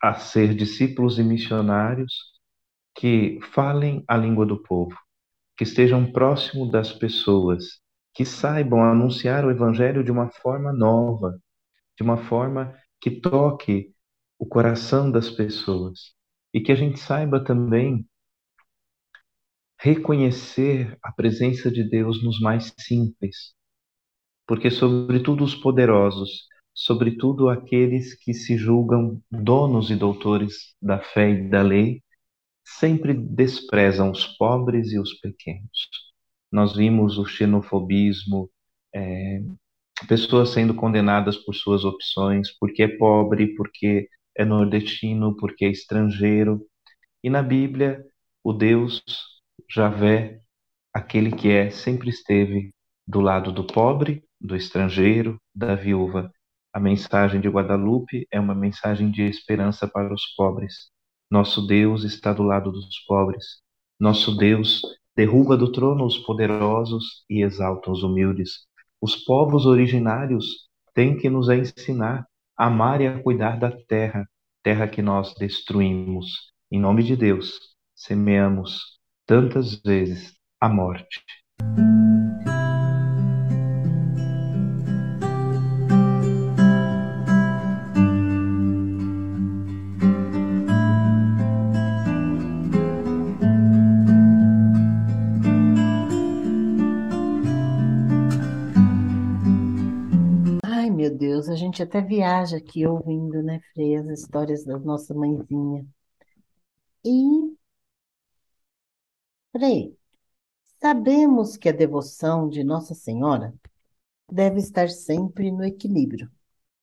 a 0.00 0.14
ser 0.14 0.54
discípulos 0.54 1.18
e 1.18 1.24
missionários 1.24 2.14
que 2.94 3.40
falem 3.52 4.04
a 4.06 4.16
língua 4.16 4.46
do 4.46 4.62
povo, 4.62 4.96
que 5.56 5.64
estejam 5.64 6.12
próximo 6.12 6.70
das 6.70 6.92
pessoas, 6.92 7.80
que 8.16 8.24
saibam 8.24 8.82
anunciar 8.82 9.44
o 9.44 9.50
evangelho 9.50 10.02
de 10.02 10.10
uma 10.10 10.30
forma 10.30 10.72
nova, 10.72 11.38
de 11.98 12.02
uma 12.02 12.16
forma 12.16 12.74
que 12.98 13.10
toque 13.10 13.94
o 14.38 14.46
coração 14.46 15.10
das 15.10 15.30
pessoas 15.30 16.14
e 16.52 16.62
que 16.62 16.72
a 16.72 16.74
gente 16.74 16.98
saiba 16.98 17.44
também 17.44 18.08
reconhecer 19.78 20.98
a 21.02 21.12
presença 21.12 21.70
de 21.70 21.84
Deus 21.84 22.24
nos 22.24 22.40
mais 22.40 22.72
simples, 22.80 23.54
porque 24.46 24.70
sobretudo 24.70 25.44
os 25.44 25.54
poderosos, 25.54 26.46
sobretudo 26.72 27.50
aqueles 27.50 28.14
que 28.14 28.32
se 28.32 28.56
julgam 28.56 29.22
donos 29.30 29.90
e 29.90 29.94
doutores 29.94 30.74
da 30.80 30.98
fé 31.00 31.32
e 31.32 31.50
da 31.50 31.60
lei, 31.60 32.02
sempre 32.64 33.12
desprezam 33.12 34.10
os 34.10 34.26
pobres 34.38 34.90
e 34.90 34.98
os 34.98 35.12
pequenos. 35.20 36.05
Nós 36.56 36.74
vimos 36.74 37.18
o 37.18 37.26
xenofobismo, 37.26 38.50
é, 38.94 39.42
pessoas 40.08 40.48
sendo 40.48 40.72
condenadas 40.74 41.36
por 41.36 41.54
suas 41.54 41.84
opções, 41.84 42.50
porque 42.58 42.82
é 42.82 42.88
pobre, 42.88 43.54
porque 43.56 44.08
é 44.34 44.42
nordestino, 44.42 45.36
porque 45.36 45.66
é 45.66 45.68
estrangeiro. 45.68 46.66
E 47.22 47.28
na 47.28 47.42
Bíblia, 47.42 48.02
o 48.42 48.54
Deus 48.54 49.02
Javé, 49.70 50.40
aquele 50.94 51.30
que 51.30 51.50
é, 51.50 51.68
sempre 51.68 52.08
esteve 52.08 52.72
do 53.06 53.20
lado 53.20 53.52
do 53.52 53.62
pobre, 53.62 54.24
do 54.40 54.56
estrangeiro, 54.56 55.38
da 55.54 55.74
viúva. 55.74 56.32
A 56.72 56.80
mensagem 56.80 57.38
de 57.38 57.50
Guadalupe 57.50 58.26
é 58.30 58.40
uma 58.40 58.54
mensagem 58.54 59.10
de 59.10 59.24
esperança 59.24 59.86
para 59.86 60.10
os 60.10 60.24
pobres. 60.34 60.90
Nosso 61.30 61.66
Deus 61.66 62.02
está 62.02 62.32
do 62.32 62.42
lado 62.42 62.72
dos 62.72 62.98
pobres. 63.06 63.60
Nosso 64.00 64.34
Deus 64.34 64.80
derruba 65.16 65.56
do 65.56 65.72
trono 65.72 66.04
os 66.04 66.18
poderosos 66.18 67.24
e 67.28 67.42
exalta 67.42 67.90
os 67.90 68.02
humildes. 68.02 68.66
Os 69.00 69.16
povos 69.16 69.64
originários 69.64 70.68
têm 70.94 71.16
que 71.16 71.30
nos 71.30 71.48
ensinar 71.48 72.26
a 72.56 72.66
amar 72.66 73.00
e 73.00 73.06
a 73.06 73.22
cuidar 73.22 73.58
da 73.58 73.70
terra, 73.70 74.28
terra 74.62 74.86
que 74.86 75.00
nós 75.00 75.34
destruímos. 75.34 76.52
Em 76.70 76.78
nome 76.78 77.02
de 77.02 77.16
Deus, 77.16 77.58
semeamos 77.94 78.98
tantas 79.26 79.80
vezes 79.80 80.34
a 80.60 80.68
morte. 80.68 81.22
Gente 101.76 101.82
até 101.82 102.00
viaja 102.00 102.56
aqui 102.56 102.86
ouvindo, 102.86 103.42
né, 103.42 103.60
Frei, 103.74 103.96
as 103.96 104.06
histórias 104.06 104.64
da 104.64 104.78
nossa 104.78 105.12
mãezinha. 105.12 105.86
E, 107.04 107.56
Frei, 109.52 109.98
sabemos 110.80 111.56
que 111.56 111.68
a 111.68 111.72
devoção 111.72 112.48
de 112.48 112.64
Nossa 112.64 112.94
Senhora 112.94 113.54
deve 114.30 114.60
estar 114.60 114.88
sempre 114.88 115.50
no 115.50 115.64
equilíbrio. 115.64 116.30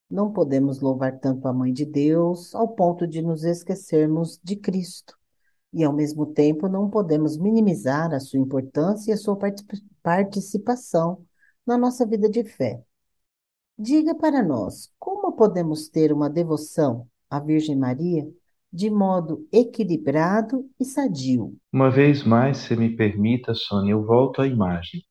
Não 0.09 0.31
podemos 0.31 0.79
louvar 0.79 1.19
tanto 1.19 1.47
a 1.47 1.53
Mãe 1.53 1.73
de 1.73 1.85
Deus 1.85 2.53
ao 2.53 2.67
ponto 2.69 3.07
de 3.07 3.21
nos 3.21 3.43
esquecermos 3.43 4.39
de 4.43 4.55
Cristo. 4.55 5.17
E, 5.73 5.83
ao 5.83 5.93
mesmo 5.93 6.27
tempo, 6.27 6.67
não 6.69 6.89
podemos 6.89 7.37
minimizar 7.37 8.13
a 8.13 8.19
sua 8.19 8.39
importância 8.39 9.11
e 9.11 9.13
a 9.13 9.17
sua 9.17 9.37
participação 10.03 11.25
na 11.65 11.77
nossa 11.77 12.05
vida 12.05 12.29
de 12.29 12.43
fé. 12.43 12.83
Diga 13.77 14.13
para 14.13 14.43
nós, 14.43 14.93
como 14.99 15.35
podemos 15.35 15.89
ter 15.89 16.13
uma 16.13 16.29
devoção 16.29 17.07
à 17.27 17.39
Virgem 17.39 17.75
Maria 17.75 18.23
de 18.71 18.89
modo 18.89 19.47
equilibrado 19.51 20.69
e 20.79 20.85
sadio? 20.85 21.57
Uma 21.71 21.89
vez 21.89 22.23
mais, 22.23 22.57
se 22.57 22.75
me 22.75 22.95
permita, 22.95 23.55
Sônia, 23.55 23.93
eu 23.93 24.05
volto 24.05 24.41
à 24.41 24.47
imagem. 24.47 25.03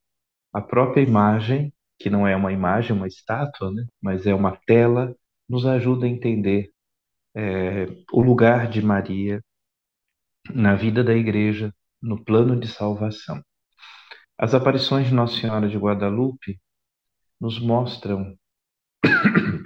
A 0.53 0.61
própria 0.61 1.03
imagem, 1.03 1.73
que 1.99 2.09
não 2.09 2.27
é 2.27 2.37
uma 2.37 2.53
imagem, 2.53 2.97
uma 2.97 3.09
estátua, 3.09 3.73
né? 3.73 3.85
mas 4.01 4.27
é 4.27 4.35
uma 4.35 4.57
tela, 4.65 5.15
nos 5.49 5.67
ajuda 5.67 6.07
a 6.07 6.09
entender 6.09 6.71
é, 7.35 7.87
o 8.13 8.23
lugar 8.23 8.71
de 8.71 8.81
Maria 8.81 9.43
na 10.55 10.77
vida 10.77 11.03
da 11.03 11.15
igreja, 11.15 11.75
no 12.01 12.25
plano 12.25 12.59
de 12.59 12.69
salvação. 12.69 13.43
As 14.39 14.55
aparições 14.55 15.09
de 15.09 15.15
Nossa 15.15 15.41
Senhora 15.41 15.69
de 15.69 15.77
Guadalupe 15.77 16.61
nos 17.41 17.61
mostram 17.61 18.37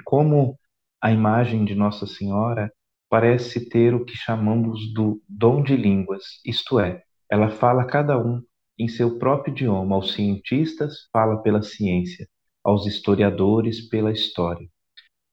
como 0.05 0.57
a 1.03 1.11
imagem 1.11 1.65
de 1.65 1.75
Nossa 1.75 2.07
Senhora 2.07 2.73
parece 3.11 3.69
ter 3.69 3.95
o 3.95 4.05
que 4.05 4.17
chamamos 4.17 4.93
do 4.95 5.21
dom 5.29 5.63
de 5.63 5.77
línguas, 5.77 6.23
isto 6.45 6.81
é, 6.81 7.03
ela 7.31 7.51
fala 7.51 7.85
cada 7.85 8.19
um 8.19 8.41
em 8.79 8.89
seu 8.89 9.19
próprio 9.19 9.53
idioma. 9.53 9.97
Aos 9.97 10.13
cientistas, 10.13 11.09
fala 11.13 11.43
pela 11.43 11.63
ciência, 11.63 12.29
aos 12.65 12.87
historiadores, 12.87 13.89
pela 13.89 14.13
história. 14.13 14.69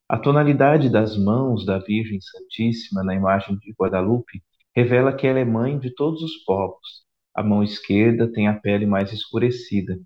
A 0.10 0.18
tonalidade 0.18 0.90
das 0.90 1.18
mãos 1.18 1.66
da 1.66 1.80
Virgem 1.80 2.20
Santíssima 2.20 3.04
na 3.04 3.16
imagem 3.16 3.58
de 3.58 3.74
Guadalupe 3.80 4.42
revela 4.76 5.14
que 5.14 5.28
ela 5.28 5.40
é 5.40 5.46
mãe 5.46 5.78
de 5.78 5.94
todos 5.94 6.22
os 6.22 6.44
povos. 6.44 7.04
A 7.36 7.44
mão 7.44 7.64
esquerda 7.64 8.32
tem 8.32 8.48
a 8.48 8.54
pele 8.54 8.86
mais 8.86 9.12
escurecida, 9.12 10.00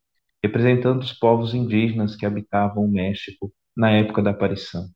representando 0.44 1.02
os 1.02 1.14
povos 1.14 1.54
indígenas 1.54 2.16
que 2.16 2.26
habitavam 2.26 2.84
o 2.86 2.92
México 2.92 3.52
na 3.78 3.92
época 3.92 4.22
da 4.24 4.32
aparição. 4.32 4.88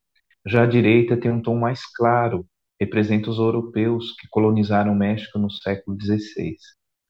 Já 0.46 0.64
a 0.64 0.68
direita 0.68 1.16
tem 1.16 1.32
um 1.32 1.42
tom 1.42 1.58
mais 1.60 1.82
claro, 1.96 2.46
representa 2.80 3.30
os 3.30 3.38
europeus 3.38 4.14
que 4.20 4.28
colonizaram 4.30 4.94
o 4.94 4.98
México 4.98 5.38
no 5.38 5.52
século 5.52 5.96
XVI. 6.02 6.56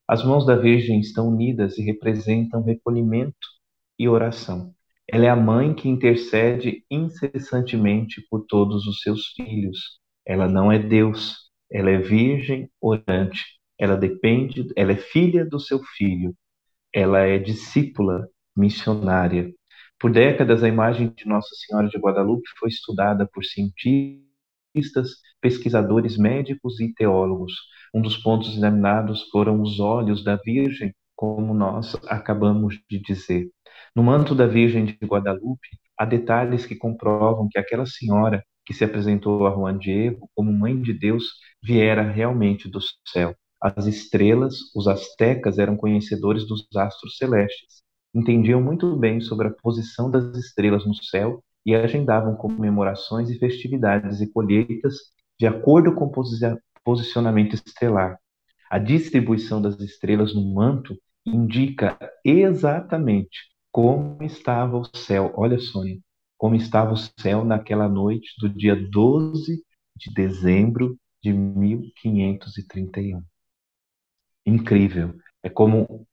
As 0.07 0.23
mãos 0.25 0.45
da 0.45 0.55
Virgem 0.57 0.99
estão 0.99 1.29
unidas 1.29 1.77
e 1.77 1.83
representam 1.83 2.61
recolhimento 2.61 3.47
e 3.97 4.09
oração. 4.09 4.73
Ela 5.09 5.25
é 5.25 5.29
a 5.29 5.35
mãe 5.35 5.73
que 5.73 5.87
intercede 5.87 6.83
incessantemente 6.91 8.21
por 8.29 8.45
todos 8.47 8.85
os 8.87 9.01
seus 9.01 9.27
filhos. 9.27 9.99
Ela 10.25 10.47
não 10.47 10.71
é 10.71 10.77
Deus, 10.77 11.49
ela 11.71 11.89
é 11.89 11.97
virgem 11.97 12.69
orante. 12.81 13.41
Ela 13.79 13.95
depende, 13.95 14.67
ela 14.75 14.91
é 14.91 14.97
filha 14.97 15.45
do 15.45 15.59
seu 15.59 15.81
filho. 15.97 16.35
Ela 16.93 17.19
é 17.21 17.39
discípula 17.39 18.27
missionária. 18.55 19.53
Por 20.01 20.11
décadas, 20.11 20.63
a 20.63 20.67
imagem 20.67 21.13
de 21.15 21.27
Nossa 21.27 21.53
Senhora 21.53 21.87
de 21.87 21.95
Guadalupe 21.95 22.49
foi 22.57 22.69
estudada 22.69 23.29
por 23.31 23.45
cientistas, 23.45 25.11
pesquisadores 25.39 26.17
médicos 26.17 26.79
e 26.79 26.91
teólogos. 26.91 27.53
Um 27.93 28.01
dos 28.01 28.17
pontos 28.17 28.57
examinados 28.57 29.29
foram 29.29 29.61
os 29.61 29.79
olhos 29.79 30.23
da 30.23 30.37
Virgem, 30.37 30.91
como 31.15 31.53
nós 31.53 31.95
acabamos 32.07 32.79
de 32.89 32.99
dizer. 32.99 33.47
No 33.95 34.01
manto 34.01 34.33
da 34.33 34.47
Virgem 34.47 34.85
de 34.85 34.97
Guadalupe, 35.05 35.69
há 35.95 36.03
detalhes 36.03 36.65
que 36.65 36.75
comprovam 36.75 37.47
que 37.47 37.59
aquela 37.59 37.85
senhora 37.85 38.43
que 38.65 38.73
se 38.73 38.83
apresentou 38.83 39.45
a 39.45 39.51
Juan 39.51 39.77
Diego 39.77 40.27
como 40.33 40.51
mãe 40.51 40.81
de 40.81 40.93
Deus 40.93 41.25
viera 41.63 42.01
realmente 42.01 42.67
do 42.67 42.79
céu. 43.07 43.35
As 43.61 43.85
estrelas, 43.85 44.55
os 44.75 44.87
astecas 44.87 45.59
eram 45.59 45.77
conhecedores 45.77 46.47
dos 46.47 46.65
astros 46.75 47.17
celestes 47.17 47.83
entendiam 48.13 48.61
muito 48.61 48.95
bem 48.95 49.21
sobre 49.21 49.47
a 49.47 49.51
posição 49.51 50.09
das 50.09 50.35
estrelas 50.37 50.85
no 50.85 50.93
céu 50.95 51.43
e 51.65 51.75
agendavam 51.75 52.35
comemorações 52.35 53.29
e 53.29 53.37
festividades 53.37 54.21
e 54.21 54.31
colheitas 54.31 54.95
de 55.39 55.47
acordo 55.47 55.93
com 55.93 56.05
o 56.05 56.11
posicionamento 56.83 57.53
estelar. 57.53 58.19
A 58.69 58.79
distribuição 58.79 59.61
das 59.61 59.79
estrelas 59.79 60.33
no 60.33 60.53
manto 60.53 60.97
indica 61.25 61.97
exatamente 62.23 63.51
como 63.71 64.21
estava 64.23 64.77
o 64.77 64.85
céu. 64.95 65.33
Olha, 65.35 65.59
Sônia, 65.59 65.99
como 66.37 66.55
estava 66.55 66.93
o 66.93 66.97
céu 66.97 67.45
naquela 67.45 67.87
noite 67.87 68.29
do 68.39 68.49
dia 68.49 68.75
12 68.75 69.63
de 69.95 70.13
dezembro 70.13 70.97
de 71.21 71.31
1531. 71.31 73.21
Incrível. 74.45 75.15
É 75.43 75.49
como 75.49 76.07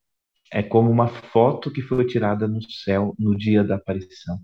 é 0.53 0.63
como 0.63 0.91
uma 0.91 1.09
foto 1.09 1.71
que 1.71 1.83
foi 1.83 2.07
tirada 2.07 2.49
no 2.49 2.63
céu 2.71 3.15
no 3.19 3.37
dia 3.37 3.65
da 3.65 3.77
aparição. 3.77 4.39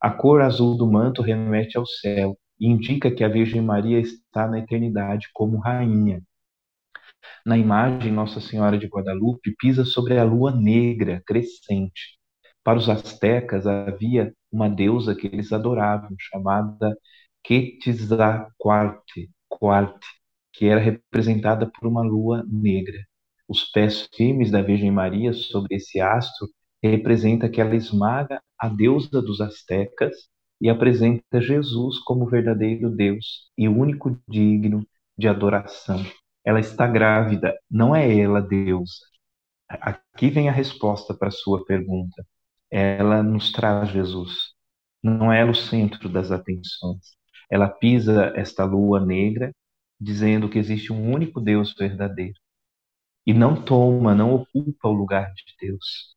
A 0.00 0.10
cor 0.10 0.40
azul 0.42 0.76
do 0.76 0.90
manto 0.90 1.22
remete 1.22 1.76
ao 1.76 1.86
céu 1.86 2.38
e 2.60 2.66
indica 2.68 3.10
que 3.10 3.24
a 3.24 3.28
Virgem 3.28 3.62
Maria 3.62 3.98
está 4.00 4.46
na 4.48 4.58
eternidade 4.60 5.28
como 5.32 5.58
rainha. 5.58 6.22
Na 7.44 7.56
imagem, 7.58 8.12
Nossa 8.12 8.40
Senhora 8.40 8.78
de 8.78 8.86
Guadalupe 8.86 9.54
pisa 9.58 9.84
sobre 9.84 10.18
a 10.18 10.24
lua 10.24 10.52
negra 10.54 11.22
crescente. 11.26 12.18
Para 12.62 12.78
os 12.78 12.88
astecas 12.88 13.66
havia 13.66 14.32
uma 14.52 14.68
deusa 14.68 15.14
que 15.14 15.26
eles 15.26 15.52
adoravam, 15.52 16.14
chamada 16.18 16.96
Quetzalcoatl, 17.42 19.20
que 20.52 20.66
era 20.66 20.80
representada 20.80 21.70
por 21.70 21.88
uma 21.88 22.02
lua 22.02 22.44
negra. 22.46 23.07
Os 23.48 23.64
pés 23.64 24.08
firmes 24.14 24.50
da 24.50 24.60
Virgem 24.60 24.90
Maria 24.90 25.32
sobre 25.32 25.76
esse 25.76 26.00
astro 26.00 26.48
representa 26.82 27.48
que 27.48 27.60
ela 27.60 27.74
esmaga 27.74 28.42
a 28.58 28.68
deusa 28.68 29.22
dos 29.22 29.40
astecas 29.40 30.14
e 30.60 30.68
apresenta 30.68 31.40
Jesus 31.40 31.98
como 32.00 32.28
verdadeiro 32.28 32.90
Deus 32.90 33.50
e 33.56 33.68
único 33.68 34.20
digno 34.28 34.86
de 35.16 35.28
adoração. 35.28 36.04
Ela 36.44 36.60
está 36.60 36.86
grávida, 36.86 37.56
não 37.70 37.94
é 37.94 38.18
ela 38.18 38.40
deusa. 38.40 39.06
Aqui 39.68 40.30
vem 40.30 40.48
a 40.48 40.52
resposta 40.52 41.14
para 41.14 41.28
a 41.28 41.32
sua 41.32 41.64
pergunta. 41.64 42.26
Ela 42.70 43.22
nos 43.22 43.52
traz 43.52 43.90
Jesus. 43.90 44.54
Não 45.02 45.32
é 45.32 45.40
ela 45.40 45.52
o 45.52 45.54
centro 45.54 46.08
das 46.08 46.30
atenções. 46.30 47.16
Ela 47.50 47.68
pisa 47.68 48.32
esta 48.36 48.64
lua 48.64 49.04
negra, 49.04 49.52
dizendo 50.00 50.48
que 50.48 50.58
existe 50.58 50.92
um 50.92 51.12
único 51.12 51.40
Deus 51.40 51.74
verdadeiro. 51.74 52.38
E 53.28 53.34
não 53.34 53.62
toma, 53.62 54.14
não 54.14 54.32
ocupa 54.32 54.88
o 54.88 54.92
lugar 54.92 55.30
de 55.34 55.54
Deus. 55.60 56.16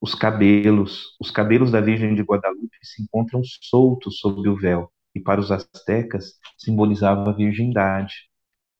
Os 0.00 0.14
cabelos, 0.14 1.14
os 1.20 1.30
cabelos 1.30 1.70
da 1.70 1.78
Virgem 1.78 2.14
de 2.14 2.22
Guadalupe 2.22 2.74
se 2.82 3.02
encontram 3.02 3.42
soltos 3.44 4.18
sob 4.18 4.48
o 4.48 4.56
véu, 4.56 4.90
e 5.14 5.20
para 5.20 5.42
os 5.42 5.52
astecas 5.52 6.32
simbolizava 6.56 7.28
a 7.28 7.34
virgindade. 7.34 8.14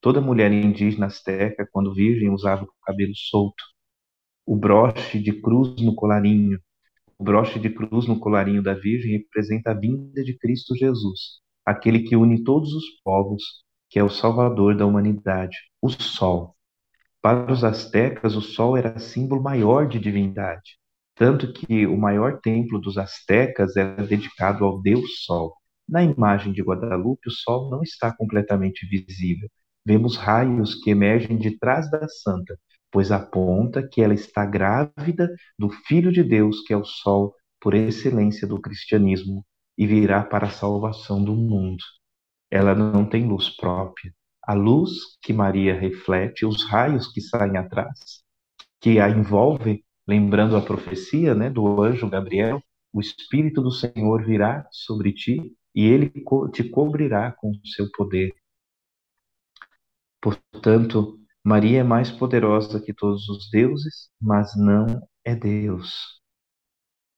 Toda 0.01 0.19
mulher 0.19 0.51
indígena 0.51 1.05
asteca, 1.05 1.69
quando 1.71 1.93
virgem, 1.93 2.31
usava 2.31 2.63
o 2.63 2.73
cabelo 2.81 3.13
solto. 3.15 3.63
O 4.47 4.55
broche 4.55 5.19
de 5.19 5.39
cruz 5.39 5.79
no 5.79 5.93
colarinho, 5.93 6.59
o 7.19 7.23
broche 7.23 7.59
de 7.59 7.69
cruz 7.69 8.07
no 8.07 8.19
colarinho 8.19 8.63
da 8.63 8.73
Virgem 8.73 9.11
representa 9.11 9.69
a 9.69 9.75
vinda 9.75 10.23
de 10.23 10.35
Cristo 10.39 10.75
Jesus, 10.75 11.39
aquele 11.63 11.99
que 11.99 12.15
une 12.15 12.43
todos 12.43 12.73
os 12.73 12.85
povos, 13.03 13.43
que 13.91 13.99
é 13.99 14.03
o 14.03 14.09
Salvador 14.09 14.75
da 14.75 14.87
humanidade, 14.87 15.55
o 15.79 15.87
Sol. 15.91 16.55
Para 17.23 17.53
os 17.53 17.63
astecas, 17.63 18.35
o 18.35 18.41
Sol 18.41 18.75
era 18.75 18.99
símbolo 18.99 19.41
maior 19.41 19.87
de 19.87 19.97
divindade. 19.97 20.77
Tanto 21.15 21.53
que 21.53 21.87
o 21.87 21.97
maior 21.97 22.41
templo 22.41 22.81
dos 22.81 22.97
astecas 22.97 23.77
era 23.77 24.05
dedicado 24.05 24.65
ao 24.65 24.81
Deus 24.81 25.23
Sol. 25.23 25.55
Na 25.87 26.03
imagem 26.03 26.51
de 26.51 26.61
Guadalupe, 26.61 27.29
o 27.29 27.31
Sol 27.31 27.69
não 27.69 27.81
está 27.81 28.13
completamente 28.13 28.85
visível. 28.85 29.47
Vemos 29.85 30.17
raios 30.17 30.75
que 30.75 30.89
emergem 30.89 31.37
de 31.37 31.57
trás 31.57 31.89
da 31.89 32.05
santa, 32.09 32.59
pois 32.91 33.09
aponta 33.09 33.87
que 33.87 34.01
ela 34.01 34.13
está 34.13 34.45
grávida 34.45 35.33
do 35.57 35.69
Filho 35.69 36.11
de 36.11 36.23
Deus, 36.23 36.59
que 36.67 36.73
é 36.73 36.77
o 36.77 36.83
Sol 36.83 37.33
por 37.61 37.73
excelência 37.73 38.45
do 38.45 38.59
cristianismo, 38.59 39.45
e 39.77 39.87
virá 39.87 40.25
para 40.25 40.47
a 40.47 40.51
salvação 40.51 41.23
do 41.23 41.33
mundo. 41.33 41.83
Ela 42.51 42.75
não 42.75 43.05
tem 43.05 43.25
luz 43.25 43.49
própria. 43.49 44.13
A 44.45 44.53
luz 44.53 45.17
que 45.21 45.31
Maria 45.31 45.73
reflete, 45.73 46.45
os 46.45 46.65
raios 46.65 47.07
que 47.07 47.21
saem 47.21 47.57
atrás, 47.57 48.23
que 48.81 48.99
a 48.99 49.09
envolvem, 49.09 49.83
lembrando 50.05 50.57
a 50.57 50.61
profecia 50.61 51.33
né, 51.33 51.49
do 51.49 51.81
anjo 51.81 52.09
Gabriel, 52.09 52.61
o 52.91 52.99
Espírito 52.99 53.61
do 53.61 53.71
Senhor 53.71 54.23
virá 54.25 54.67
sobre 54.69 55.13
ti 55.13 55.55
e 55.73 55.85
ele 55.85 56.11
te 56.51 56.63
cobrirá 56.69 57.31
com 57.31 57.51
o 57.51 57.67
seu 57.67 57.89
poder. 57.91 58.35
Portanto, 60.21 61.17
Maria 61.43 61.79
é 61.79 61.83
mais 61.83 62.11
poderosa 62.11 62.81
que 62.81 62.93
todos 62.93 63.27
os 63.29 63.49
deuses, 63.49 64.09
mas 64.21 64.55
não 64.57 64.85
é 65.25 65.35
Deus. 65.35 66.21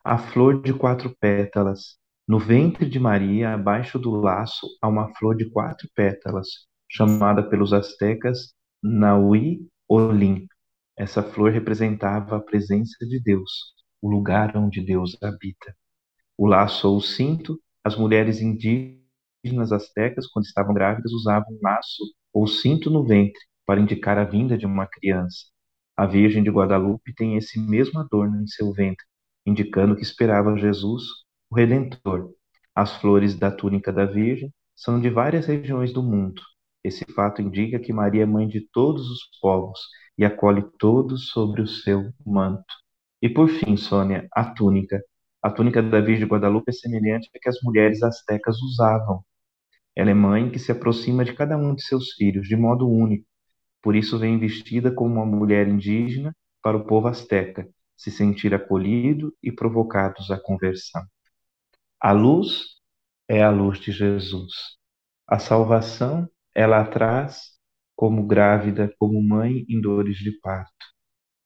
A 0.03 0.17
flor 0.17 0.61
de 0.61 0.73
quatro 0.73 1.15
pétalas. 1.19 1.97
No 2.27 2.39
ventre 2.39 2.87
de 2.87 2.99
Maria, 2.99 3.53
abaixo 3.53 3.99
do 3.99 4.11
laço, 4.11 4.67
há 4.81 4.87
uma 4.87 5.13
flor 5.15 5.35
de 5.35 5.49
quatro 5.51 5.87
pétalas, 5.95 6.47
chamada 6.89 7.43
pelos 7.43 7.73
astecas 7.73 8.53
Naui 8.83 9.67
Olim, 9.87 10.47
essa 10.97 11.21
flor 11.21 11.51
representava 11.51 12.37
a 12.37 12.41
presença 12.41 13.05
de 13.05 13.19
Deus, 13.19 13.73
o 14.01 14.09
lugar 14.09 14.55
onde 14.55 14.81
Deus 14.81 15.17
habita. 15.21 15.75
O 16.37 16.47
laço 16.47 16.87
ou 16.89 16.97
o 16.97 17.01
cinto, 17.01 17.59
as 17.83 17.97
mulheres 17.97 18.41
indígenas 18.41 19.71
astecas, 19.71 20.27
quando 20.27 20.45
estavam 20.45 20.73
grávidas, 20.73 21.11
usavam 21.11 21.53
um 21.53 21.59
laço 21.61 22.03
ou 22.33 22.47
cinto 22.47 22.89
no 22.89 23.05
ventre 23.05 23.39
para 23.65 23.79
indicar 23.79 24.17
a 24.17 24.23
vinda 24.23 24.57
de 24.57 24.65
uma 24.65 24.87
criança. 24.87 25.45
A 25.97 26.05
Virgem 26.05 26.43
de 26.43 26.49
Guadalupe 26.49 27.13
tem 27.13 27.37
esse 27.37 27.59
mesmo 27.59 27.99
adorno 27.99 28.41
em 28.41 28.47
seu 28.47 28.71
ventre, 28.71 29.05
indicando 29.45 29.95
que 29.95 30.03
esperava 30.03 30.57
Jesus, 30.57 31.03
o 31.49 31.55
Redentor. 31.55 32.33
As 32.73 32.95
flores 32.97 33.35
da 33.35 33.51
túnica 33.51 33.91
da 33.91 34.05
Virgem 34.05 34.53
são 34.75 34.99
de 34.99 35.09
várias 35.09 35.45
regiões 35.45 35.93
do 35.93 36.03
mundo. 36.03 36.41
Esse 36.85 37.03
fato 37.15 37.41
indica 37.41 37.79
que 37.79 37.91
Maria 37.91 38.21
é 38.21 38.25
mãe 38.27 38.47
de 38.47 38.61
todos 38.61 39.09
os 39.09 39.19
povos 39.41 39.79
e 40.15 40.23
acolhe 40.23 40.63
todos 40.77 41.29
sobre 41.29 41.59
o 41.59 41.67
seu 41.67 42.13
manto. 42.23 42.63
E 43.19 43.27
por 43.27 43.49
fim, 43.49 43.75
Sônia, 43.75 44.27
a 44.31 44.45
túnica. 44.53 45.01
A 45.41 45.49
túnica 45.49 45.81
da 45.81 45.99
Virgem 45.99 46.27
Guadalupe 46.27 46.69
é 46.69 46.73
semelhante 46.73 47.27
à 47.35 47.39
que 47.39 47.49
as 47.49 47.59
mulheres 47.63 48.03
astecas 48.03 48.61
usavam. 48.61 49.25
Ela 49.95 50.11
é 50.11 50.13
mãe 50.13 50.51
que 50.51 50.59
se 50.59 50.71
aproxima 50.71 51.25
de 51.25 51.33
cada 51.33 51.57
um 51.57 51.73
de 51.73 51.81
seus 51.81 52.11
filhos 52.13 52.47
de 52.47 52.55
modo 52.55 52.87
único. 52.87 53.25
Por 53.81 53.95
isso 53.95 54.19
vem 54.19 54.37
vestida 54.37 54.91
como 54.91 55.15
uma 55.15 55.25
mulher 55.25 55.67
indígena 55.67 56.35
para 56.61 56.77
o 56.77 56.85
povo 56.85 57.07
asteca 57.07 57.67
se 57.97 58.11
sentir 58.11 58.53
acolhido 58.53 59.33
e 59.41 59.51
provocados 59.51 60.29
à 60.29 60.39
conversão. 60.39 61.03
A 61.99 62.11
luz 62.11 62.75
é 63.27 63.41
a 63.41 63.49
luz 63.49 63.79
de 63.79 63.91
Jesus. 63.91 64.51
A 65.27 65.39
salvação 65.39 66.29
ela 66.55 66.81
a 66.81 66.85
traz 66.87 67.51
como 67.95 68.25
grávida, 68.25 68.93
como 68.99 69.21
mãe 69.21 69.65
em 69.69 69.81
dores 69.81 70.17
de 70.17 70.31
parto. 70.39 70.85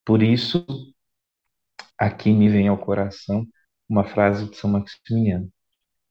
Por 0.06 0.24
isso, 0.24 0.66
aqui 1.98 2.32
me 2.32 2.50
vem 2.50 2.68
ao 2.68 2.78
coração 2.78 3.46
uma 3.90 4.04
frase 4.04 4.50
de 4.50 4.56
São 4.56 4.70
Maximiano: 4.70 5.52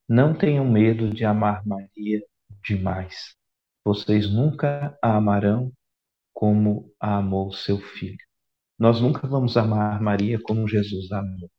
Não 0.09 0.35
tenham 0.37 0.69
medo 0.71 1.11
de 1.11 1.25
amar 1.25 1.67
Maria 1.67 2.21
demais. 2.65 3.35
Vocês 3.85 4.31
nunca 4.31 4.97
a 5.03 5.17
amarão 5.17 5.73
como 6.33 6.93
a 7.01 7.17
amou 7.19 7.53
seu 7.53 7.79
filho. 7.81 8.19
Nós 8.79 9.01
nunca 9.01 9.27
vamos 9.27 9.57
amar 9.57 10.01
Maria 10.01 10.39
como 10.43 10.69
Jesus 10.69 11.11
amou. 11.13 11.51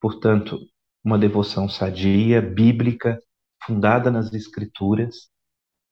Portanto, 0.00 0.58
uma 1.04 1.18
devoção 1.18 1.68
sadia, 1.68 2.42
bíblica, 2.42 3.20
fundada 3.64 4.10
nas 4.10 4.32
Escrituras, 4.32 5.30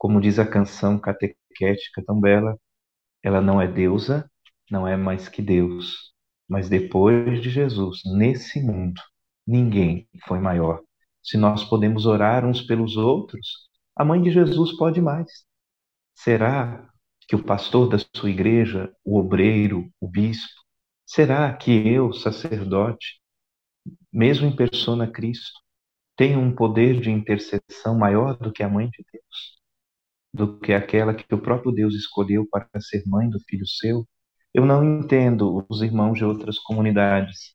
como 0.05 0.21
diz 0.21 0.39
a 0.39 0.47
canção 0.47 0.99
catequética 0.99 2.05
tão 2.05 2.21
bela, 2.21 2.59
ela 3.23 3.41
não 3.41 3.59
é 3.59 3.67
deusa, 3.67 4.31
não 4.71 4.87
é 4.87 4.99
mais 4.99 5.31
que 5.31 5.41
Deus. 5.41 6.13
Mas 6.47 6.69
depois 6.69 7.41
de 7.41 7.49
Jesus, 7.49 8.03
nesse 8.05 8.63
mundo, 8.63 9.01
ninguém 9.47 10.07
foi 10.29 10.39
maior. 10.41 10.83
Se 11.23 11.39
nós 11.39 11.65
podemos 11.65 12.05
orar 12.05 12.45
uns 12.45 12.61
pelos 12.61 12.99
outros, 12.99 13.49
a 13.97 14.05
mãe 14.05 14.21
de 14.21 14.31
Jesus 14.31 14.77
pode 14.77 15.01
mais. 15.01 15.27
Será 16.15 16.87
que 17.27 17.35
o 17.35 17.43
pastor 17.43 17.89
da 17.89 17.97
sua 18.15 18.29
igreja, 18.29 18.95
o 19.03 19.19
obreiro, 19.19 19.91
o 19.99 20.07
bispo, 20.07 20.53
será 21.07 21.51
que 21.57 21.71
eu, 21.89 22.13
sacerdote, 22.13 23.23
mesmo 24.13 24.47
em 24.47 24.55
persona 24.55 25.11
Cristo, 25.11 25.59
tenho 26.15 26.41
um 26.41 26.55
poder 26.55 27.01
de 27.01 27.11
intercessão 27.11 27.99
maior 27.99 28.37
do 28.37 28.53
que 28.53 28.63
a 28.63 28.69
mãe 28.69 28.91
de 28.91 29.03
Deus? 29.11 29.54
Do 30.35 30.59
que 30.61 30.75
aquela 30.75 31.15
que 31.15 31.35
o 31.35 31.41
próprio 31.43 31.73
Deus 31.73 31.95
escolheu 31.95 32.47
para 32.51 32.69
ser 32.81 33.05
mãe 33.07 33.31
do 33.31 33.41
filho 33.41 33.67
seu, 33.69 34.09
eu 34.55 34.67
não 34.67 34.85
entendo 34.85 35.67
os 35.71 35.83
irmãos 35.83 36.19
de 36.19 36.25
outras 36.27 36.59
comunidades 36.61 37.55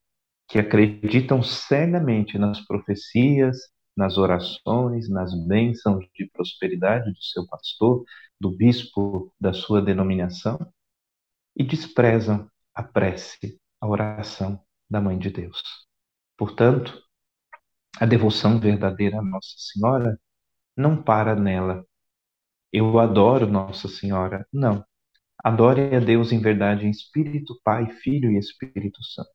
que 0.50 0.60
acreditam 0.60 1.44
cegamente 1.44 2.38
nas 2.40 2.62
profecias, 2.66 3.58
nas 3.98 4.18
orações, 4.18 5.10
nas 5.10 5.34
bênçãos 5.48 6.06
de 6.16 6.28
prosperidade 6.32 7.12
do 7.14 7.24
seu 7.24 7.48
pastor, 7.48 8.04
do 8.42 8.52
bispo 8.52 9.34
da 9.40 9.54
sua 9.54 9.82
denominação, 9.82 10.60
e 11.56 11.64
desprezam 11.64 12.50
a 12.74 12.84
prece, 12.84 13.60
a 13.82 13.88
oração 13.88 14.64
da 14.90 15.02
Mãe 15.02 15.18
de 15.20 15.30
Deus. 15.30 15.62
Portanto, 16.38 17.04
A 18.00 18.06
devoção 18.08 18.60
verdadeira 18.60 19.20
a 19.20 19.22
Nossa 19.22 19.54
Senhora 19.58 20.20
não 20.78 21.02
para 21.04 21.36
nela. 21.36 21.86
Eu 22.72 23.00
adoro 23.00 23.48
Nossa 23.48 23.88
Senhora. 23.88 24.48
Não. 24.54 24.84
Adore 25.44 25.96
a 25.96 26.00
Deus 26.00 26.32
em 26.32 26.42
verdade, 26.42 26.86
em 26.86 26.92
Espírito, 26.92 27.60
Pai, 27.64 27.90
Filho 27.90 28.32
e 28.32 28.38
Espírito 28.38 29.04
Santo. 29.04 29.30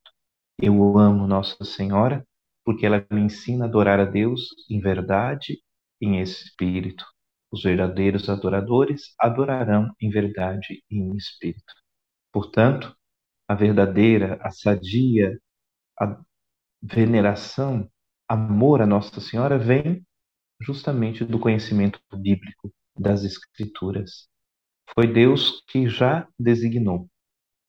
Eu 0.60 0.98
amo 0.98 1.26
Nossa 1.26 1.64
Senhora 1.64 2.26
porque 2.64 2.86
ela 2.86 3.06
me 3.10 3.20
ensina 3.22 3.64
a 3.64 3.68
adorar 3.68 4.00
a 4.00 4.04
Deus 4.04 4.48
em 4.70 4.80
verdade 4.80 5.58
em 6.00 6.20
espírito. 6.20 7.04
Os 7.52 7.62
verdadeiros 7.62 8.28
adoradores 8.28 9.14
adorarão 9.20 9.94
em 10.00 10.10
verdade 10.10 10.82
e 10.90 10.96
em 10.98 11.16
espírito. 11.16 11.72
Portanto, 12.32 12.96
a 13.48 13.54
verdadeira, 13.54 14.38
a 14.42 14.50
sadia, 14.50 15.38
a 16.00 16.20
veneração, 16.82 17.90
amor 18.28 18.82
a 18.82 18.86
Nossa 18.86 19.20
Senhora 19.20 19.58
vem 19.58 20.06
justamente 20.60 21.24
do 21.24 21.38
conhecimento 21.38 22.00
bíblico 22.14 22.72
das 22.96 23.24
Escrituras. 23.24 24.28
Foi 24.94 25.06
Deus 25.06 25.62
que 25.68 25.88
já 25.88 26.28
designou 26.38 27.08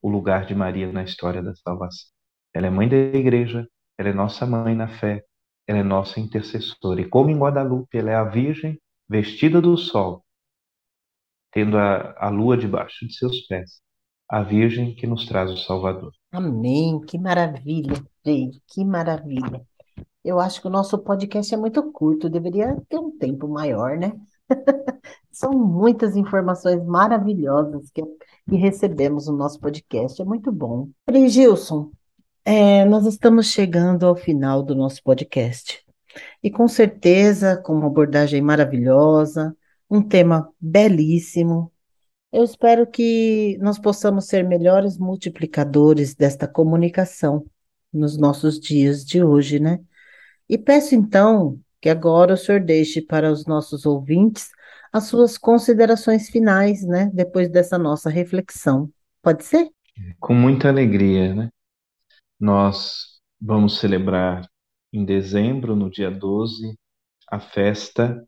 o 0.01 0.09
lugar 0.09 0.45
de 0.45 0.53
Maria 0.53 0.91
na 0.91 1.03
história 1.03 1.41
da 1.41 1.55
salvação. 1.55 2.11
Ela 2.53 2.67
é 2.67 2.69
mãe 2.69 2.87
da 2.87 2.95
igreja, 2.95 3.67
ela 3.97 4.09
é 4.09 4.13
nossa 4.13 4.45
mãe 4.45 4.75
na 4.75 4.87
fé, 4.87 5.23
ela 5.67 5.79
é 5.79 5.83
nossa 5.83 6.19
intercessora. 6.19 7.01
E 7.01 7.09
como 7.09 7.29
em 7.29 7.37
Guadalupe 7.37 7.97
ela 7.97 8.11
é 8.11 8.15
a 8.15 8.23
Virgem 8.23 8.79
vestida 9.09 9.61
do 9.61 9.75
sol, 9.77 10.23
tendo 11.51 11.77
a, 11.77 12.15
a 12.17 12.29
lua 12.29 12.57
debaixo 12.57 13.07
de 13.07 13.13
seus 13.15 13.41
pés, 13.47 13.81
a 14.29 14.43
Virgem 14.43 14.95
que 14.95 15.07
nos 15.07 15.25
traz 15.25 15.51
o 15.51 15.57
Salvador. 15.57 16.11
Amém. 16.31 16.99
Que 17.01 17.17
maravilha, 17.17 17.95
Frei. 18.21 18.51
Que 18.67 18.83
maravilha. 18.83 19.65
Eu 20.23 20.39
acho 20.39 20.59
que 20.59 20.67
o 20.67 20.71
nosso 20.71 20.97
podcast 20.99 21.53
é 21.53 21.57
muito 21.57 21.91
curto, 21.91 22.29
deveria 22.29 22.75
ter 22.89 22.97
um 22.97 23.15
tempo 23.17 23.47
maior, 23.47 23.97
né? 23.97 24.11
São 25.31 25.51
muitas 25.53 26.15
informações 26.15 26.83
maravilhosas 26.85 27.89
que, 27.91 28.01
que 28.49 28.55
recebemos 28.55 29.27
no 29.27 29.35
nosso 29.35 29.59
podcast, 29.59 30.21
é 30.21 30.25
muito 30.25 30.51
bom. 30.51 30.89
Frei 31.05 31.27
Gilson, 31.27 31.91
é, 32.43 32.85
nós 32.85 33.05
estamos 33.05 33.47
chegando 33.47 34.05
ao 34.05 34.15
final 34.15 34.63
do 34.63 34.75
nosso 34.75 35.01
podcast. 35.03 35.83
E 36.41 36.49
com 36.49 36.67
certeza, 36.67 37.57
com 37.57 37.73
uma 37.73 37.87
abordagem 37.87 38.41
maravilhosa, 38.41 39.55
um 39.89 40.01
tema 40.01 40.49
belíssimo, 40.59 41.71
eu 42.31 42.43
espero 42.43 42.85
que 42.85 43.57
nós 43.61 43.79
possamos 43.79 44.25
ser 44.25 44.43
melhores 44.43 44.97
multiplicadores 44.97 46.13
desta 46.13 46.47
comunicação 46.47 47.45
nos 47.93 48.17
nossos 48.17 48.59
dias 48.59 49.05
de 49.05 49.23
hoje, 49.23 49.59
né? 49.59 49.79
E 50.49 50.57
peço 50.57 50.93
então 50.93 51.59
que 51.81 51.89
agora 51.89 52.33
o 52.33 52.37
senhor 52.37 52.61
deixe 52.61 53.01
para 53.01 53.31
os 53.31 53.45
nossos 53.45 53.85
ouvintes 53.85 54.49
as 54.91 55.05
suas 55.05 55.37
considerações 55.37 56.29
finais, 56.29 56.85
né? 56.85 57.11
Depois 57.13 57.49
dessa 57.49 57.77
nossa 57.77 58.09
reflexão. 58.09 58.89
Pode 59.21 59.43
ser? 59.43 59.69
Com 60.19 60.33
muita 60.33 60.69
alegria, 60.69 61.33
né? 61.33 61.49
Nós 62.39 63.19
vamos 63.41 63.79
celebrar 63.79 64.47
em 64.93 65.03
dezembro, 65.03 65.75
no 65.75 65.89
dia 65.89 66.09
12, 66.09 66.77
a 67.29 67.39
festa 67.39 68.25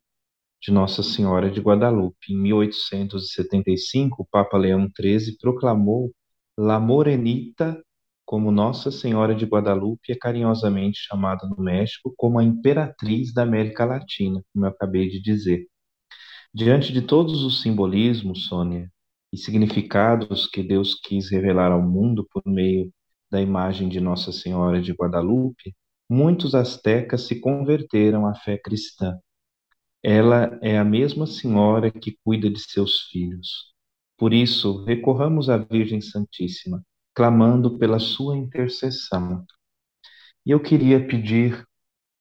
de 0.62 0.71
Nossa 0.71 1.01
Senhora 1.03 1.49
de 1.49 1.62
Guadalupe. 1.62 2.33
Em 2.33 2.38
1875, 2.38 4.23
o 4.23 4.25
Papa 4.25 4.57
Leão 4.57 4.89
XIII 4.99 5.38
proclamou 5.39 6.12
La 6.57 6.79
Morenita 6.79 7.81
como 8.27 8.51
Nossa 8.51 8.91
Senhora 8.91 9.33
de 9.33 9.45
Guadalupe 9.45 10.11
é 10.11 10.15
carinhosamente 10.15 10.99
chamada 10.99 11.47
no 11.47 11.63
México 11.63 12.13
como 12.17 12.39
a 12.39 12.43
Imperatriz 12.43 13.33
da 13.33 13.43
América 13.43 13.85
Latina, 13.85 14.43
como 14.53 14.65
eu 14.65 14.69
acabei 14.69 15.09
de 15.09 15.21
dizer. 15.21 15.65
Diante 16.53 16.91
de 16.91 17.01
todos 17.01 17.43
os 17.43 17.61
simbolismos, 17.61 18.47
Sônia, 18.47 18.91
e 19.31 19.37
significados 19.37 20.45
que 20.47 20.61
Deus 20.61 20.95
quis 20.95 21.29
revelar 21.31 21.71
ao 21.71 21.81
mundo 21.81 22.27
por 22.29 22.43
meio 22.45 22.91
da 23.31 23.41
imagem 23.41 23.87
de 23.87 24.01
Nossa 24.01 24.33
Senhora 24.33 24.81
de 24.81 24.91
Guadalupe, 24.91 25.73
muitos 26.09 26.53
astecas 26.53 27.27
se 27.27 27.39
converteram 27.39 28.27
à 28.27 28.35
fé 28.35 28.57
cristã. 28.57 29.17
Ela 30.03 30.59
é 30.61 30.77
a 30.77 30.83
mesma 30.83 31.25
senhora 31.27 31.89
que 31.89 32.17
cuida 32.25 32.49
de 32.49 32.59
seus 32.59 33.03
filhos. 33.09 33.73
Por 34.17 34.33
isso, 34.33 34.83
recorramos 34.83 35.49
à 35.49 35.57
Virgem 35.57 36.01
Santíssima, 36.01 36.83
clamando 37.17 37.80
pela 37.80 37.97
sua 37.97 38.38
intercessão. 38.38 39.43
E 40.45 40.51
eu 40.51 40.60
queria 40.62 41.03
pedir, 41.08 41.65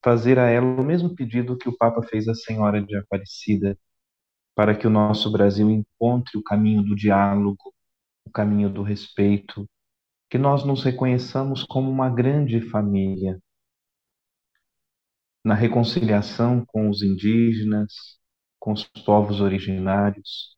fazer 0.03 0.39
a 0.39 0.49
ela 0.49 0.65
o 0.65 0.83
mesmo 0.83 1.15
pedido 1.15 1.59
que 1.59 1.69
o 1.69 1.77
Papa 1.77 2.03
fez 2.03 2.27
à 2.29 2.35
Senhora 2.35 2.83
de 2.83 2.97
Aparecida, 2.97 3.79
para 4.55 4.75
que 4.75 4.87
o 4.87 4.91
nosso 4.91 5.31
Brasil 5.31 5.71
encontre 5.71 6.39
o 6.39 6.43
caminho 6.43 6.83
do 6.83 6.97
diálogo, 6.97 7.75
o 8.25 8.31
caminho 8.31 8.71
do 8.71 8.83
respeito, 8.83 9.69
que 10.31 10.39
nós 10.39 10.65
nos 10.65 10.83
reconheçamos 10.83 11.63
como 11.63 11.91
uma 11.91 12.09
grande 12.09 12.63
família, 12.63 13.39
na 15.45 15.55
reconciliação 15.55 16.65
com 16.65 16.89
os 16.89 17.03
indígenas, 17.03 17.93
com 18.59 18.73
os 18.73 18.85
povos 19.05 19.43
originários. 19.43 20.56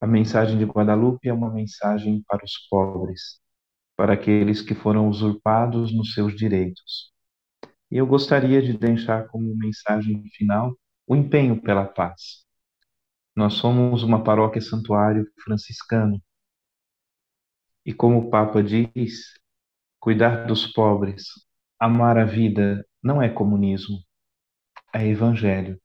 A 0.00 0.06
mensagem 0.06 0.58
de 0.58 0.64
Guadalupe 0.64 1.28
é 1.28 1.32
uma 1.32 1.52
mensagem 1.52 2.22
para 2.26 2.44
os 2.44 2.56
pobres, 2.70 3.40
para 3.96 4.14
aqueles 4.14 4.62
que 4.62 4.74
foram 4.74 5.08
usurpados 5.08 5.94
nos 5.94 6.14
seus 6.14 6.34
direitos. 6.34 7.12
E 7.90 7.96
eu 7.98 8.06
gostaria 8.06 8.62
de 8.62 8.76
deixar 8.76 9.28
como 9.28 9.54
mensagem 9.56 10.22
final 10.34 10.74
o 11.06 11.14
empenho 11.14 11.60
pela 11.60 11.84
paz. 11.84 12.46
Nós 13.36 13.54
somos 13.54 14.02
uma 14.02 14.24
paróquia 14.24 14.60
santuário 14.60 15.26
franciscano 15.44 16.20
e 17.84 17.92
como 17.92 18.18
o 18.18 18.30
Papa 18.30 18.62
diz, 18.62 19.34
cuidar 19.98 20.46
dos 20.46 20.66
pobres, 20.66 21.24
amar 21.78 22.18
a 22.18 22.24
vida 22.24 22.86
não 23.02 23.20
é 23.22 23.28
comunismo, 23.28 23.98
é 24.94 25.06
evangelho. 25.06 25.80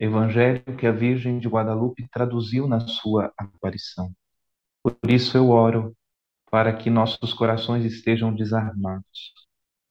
Evangelho 0.00 0.64
que 0.76 0.86
a 0.86 0.92
Virgem 0.92 1.38
de 1.38 1.46
Guadalupe 1.48 2.08
traduziu 2.10 2.66
na 2.66 2.80
sua 2.80 3.32
aparição. 3.36 4.10
Por 4.82 4.96
isso 5.08 5.36
eu 5.36 5.50
oro 5.50 5.94
para 6.50 6.72
que 6.72 6.90
nossos 6.90 7.32
corações 7.32 7.84
estejam 7.84 8.34
desarmados, 8.34 9.32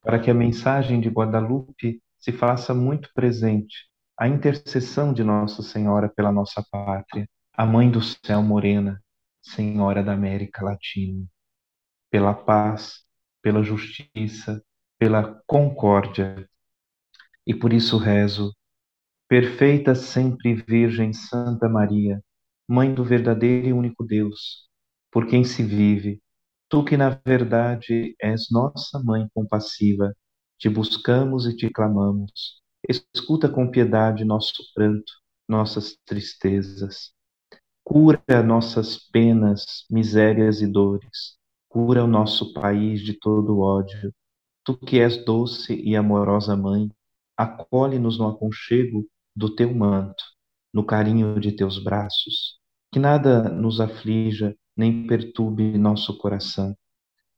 para 0.02 0.20
que 0.20 0.30
a 0.30 0.34
mensagem 0.34 1.00
de 1.00 1.10
Guadalupe 1.10 2.02
se 2.18 2.32
faça 2.34 2.74
muito 2.74 3.10
presente, 3.14 3.88
a 4.18 4.28
intercessão 4.28 5.14
de 5.14 5.24
Nossa 5.24 5.62
Senhora 5.64 6.10
pela 6.10 6.32
nossa 6.32 6.62
pátria, 6.70 7.30
a 7.54 7.66
Mãe 7.66 7.90
do 7.90 8.02
Céu 8.02 8.42
Morena, 8.42 9.02
Senhora 9.42 10.04
da 10.04 10.12
América 10.14 10.66
Latina 10.66 11.26
pela 12.10 12.34
paz, 12.34 13.04
pela 13.42 13.64
justiça, 13.64 14.64
pela 14.98 15.42
concórdia. 15.48 16.50
E 17.46 17.54
por 17.54 17.74
isso 17.74 17.98
rezo, 17.98 18.54
perfeita 19.30 19.94
sempre 19.94 20.56
Virgem 20.56 21.14
Santa 21.14 21.70
Maria, 21.70 22.20
Mãe 22.68 22.94
do 22.94 23.04
verdadeiro 23.04 23.68
e 23.68 23.74
único 23.74 24.04
Deus, 24.04 24.68
por 25.12 25.28
quem 25.28 25.44
se 25.44 25.64
vive, 25.64 26.20
tu 26.68 26.84
que 26.84 26.98
na 26.98 27.20
verdade 27.26 28.16
és 28.20 28.48
nossa 28.52 29.00
Mãe 29.04 29.28
compassiva, 29.34 30.16
te 30.58 30.68
buscamos 30.68 31.46
e 31.46 31.56
te 31.56 31.70
clamamos. 31.70 32.60
Escuta 32.88 33.48
com 33.48 33.70
piedade 33.70 34.26
nosso 34.26 34.64
pranto, 34.74 35.14
nossas 35.48 35.96
tristezas. 36.06 37.14
Cura 37.84 38.44
nossas 38.44 38.98
penas, 38.98 39.86
misérias 39.90 40.62
e 40.62 40.68
dores 40.68 41.40
Cura 41.70 42.04
o 42.04 42.08
nosso 42.08 42.52
país 42.52 43.00
de 43.02 43.14
todo 43.14 43.60
ódio. 43.60 44.12
Tu 44.64 44.76
que 44.76 45.00
és 45.00 45.24
doce 45.24 45.76
e 45.76 45.96
amorosa 45.96 46.58
mãe, 46.58 46.90
acolhe-nos 47.38 48.18
no 48.18 48.28
aconchego 48.28 49.06
do 49.40 49.56
teu 49.56 49.74
manto, 49.74 50.22
no 50.74 50.86
carinho 50.86 51.40
de 51.40 51.54
teus 51.54 51.82
braços. 51.82 52.60
Que 52.92 53.00
nada 53.00 53.48
nos 53.48 53.80
aflija 53.80 54.54
nem 54.76 55.08
perturbe 55.08 55.78
nosso 55.78 56.18
coração. 56.18 56.76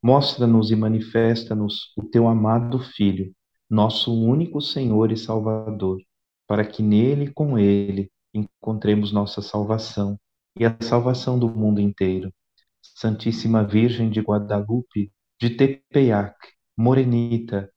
Mostra-nos 0.04 0.72
e 0.72 0.76
manifesta-nos 0.76 1.94
o 1.96 2.04
teu 2.04 2.28
amado 2.28 2.80
Filho, 2.80 3.32
nosso 3.70 4.12
único 4.12 4.60
Senhor 4.60 5.12
e 5.12 5.18
Salvador, 5.18 6.00
para 6.48 6.66
que 6.66 6.82
nele 6.82 7.26
e 7.26 7.34
com 7.34 7.60
ele 7.60 8.12
encontremos 8.34 9.12
nossa 9.12 9.40
salvação 9.44 10.18
e 10.58 10.66
a 10.66 10.76
salvação 10.82 11.38
do 11.38 11.48
mundo 11.48 11.80
inteiro 11.80 12.34
Santíssima 12.82 13.64
Virgem 13.64 14.10
de 14.10 14.22
Guadalupe, 14.22 15.12
de 15.40 15.52
Tepeyac, 15.52 16.36
Morenita, 16.76 17.70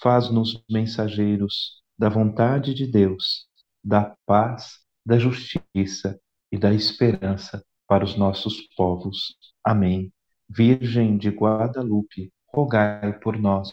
faz-nos 0.00 0.62
mensageiros 0.70 1.82
da 1.98 2.08
vontade 2.08 2.74
de 2.74 2.86
Deus, 2.86 3.48
da 3.82 4.16
paz, 4.26 4.78
da 5.04 5.18
justiça 5.18 6.18
e 6.50 6.58
da 6.58 6.72
esperança 6.72 7.64
para 7.86 8.04
os 8.04 8.16
nossos 8.16 8.60
povos. 8.76 9.36
Amém. 9.64 10.12
Virgem 10.48 11.16
de 11.16 11.30
Guadalupe, 11.30 12.32
rogai 12.48 13.18
por 13.20 13.38
nós 13.38 13.72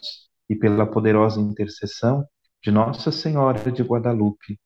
e 0.50 0.56
pela 0.56 0.89
poderosa 0.89 1.39
intercessão 1.39 2.26
de 2.63 2.72
Nossa 2.72 3.12
Senhora 3.12 3.72
de 3.72 3.84
Guadalupe, 3.84 4.60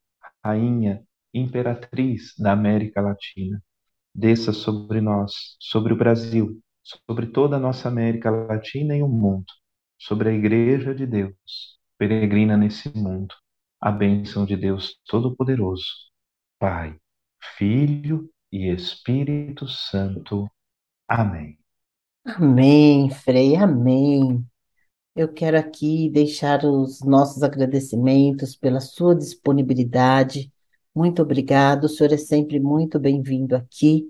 Rainha, 0.44 1.04
Imperatriz 1.34 2.34
da 2.38 2.52
América 2.52 3.02
Latina, 3.02 3.62
desça 4.14 4.54
sobre 4.54 5.02
nós, 5.02 5.56
sobre 5.60 5.94
o 5.94 5.98
Brasil, 5.98 6.62
sobre 7.08 7.28
toda 7.28 7.56
a 7.56 7.60
nossa 7.60 7.88
América 7.88 8.30
Latina 8.30 8.96
e 8.96 9.02
o 9.02 9.08
mundo, 9.08 9.46
sobre 9.98 10.30
a 10.30 10.34
Igreja 10.34 10.94
de 10.94 11.08
Deus, 11.08 11.80
peregrina 11.98 12.56
nesse 12.56 12.96
mundo, 12.96 13.34
a 13.84 13.92
bênção 13.92 14.46
de 14.46 14.56
Deus 14.56 14.98
Todo-Poderoso, 15.06 15.84
Pai, 16.58 16.96
Filho 17.58 18.30
e 18.50 18.72
Espírito 18.72 19.68
Santo. 19.68 20.50
Amém. 21.06 21.60
Amém, 22.26 23.10
Frei, 23.10 23.58
amém. 23.58 24.42
Eu 25.14 25.28
quero 25.28 25.60
aqui 25.60 26.10
deixar 26.10 26.64
os 26.64 27.02
nossos 27.02 27.44
agradecimentos 27.44 28.56
pela 28.56 28.80
sua 28.80 29.14
disponibilidade. 29.14 30.50
Muito 30.96 31.22
obrigado. 31.22 31.84
O 31.84 31.90
senhor 31.90 32.14
é 32.14 32.18
sempre 32.18 32.62
muito 32.62 32.98
bem-vindo 32.98 33.54
aqui. 33.54 34.10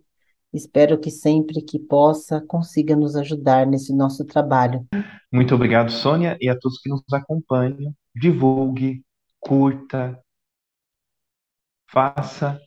Espero 0.54 1.00
que 1.00 1.10
sempre 1.10 1.64
que 1.64 1.80
possa 1.80 2.40
consiga 2.42 2.96
nos 2.96 3.16
ajudar 3.16 3.66
nesse 3.66 3.92
nosso 3.92 4.24
trabalho. 4.24 4.86
Muito 5.32 5.56
obrigado, 5.56 5.92
Sônia, 5.92 6.38
e 6.40 6.48
a 6.48 6.56
todos 6.56 6.80
que 6.80 6.90
nos 6.90 7.02
acompanham. 7.12 7.92
Divulgue, 8.16 9.04
curta, 9.46 10.20
faça 11.92 12.60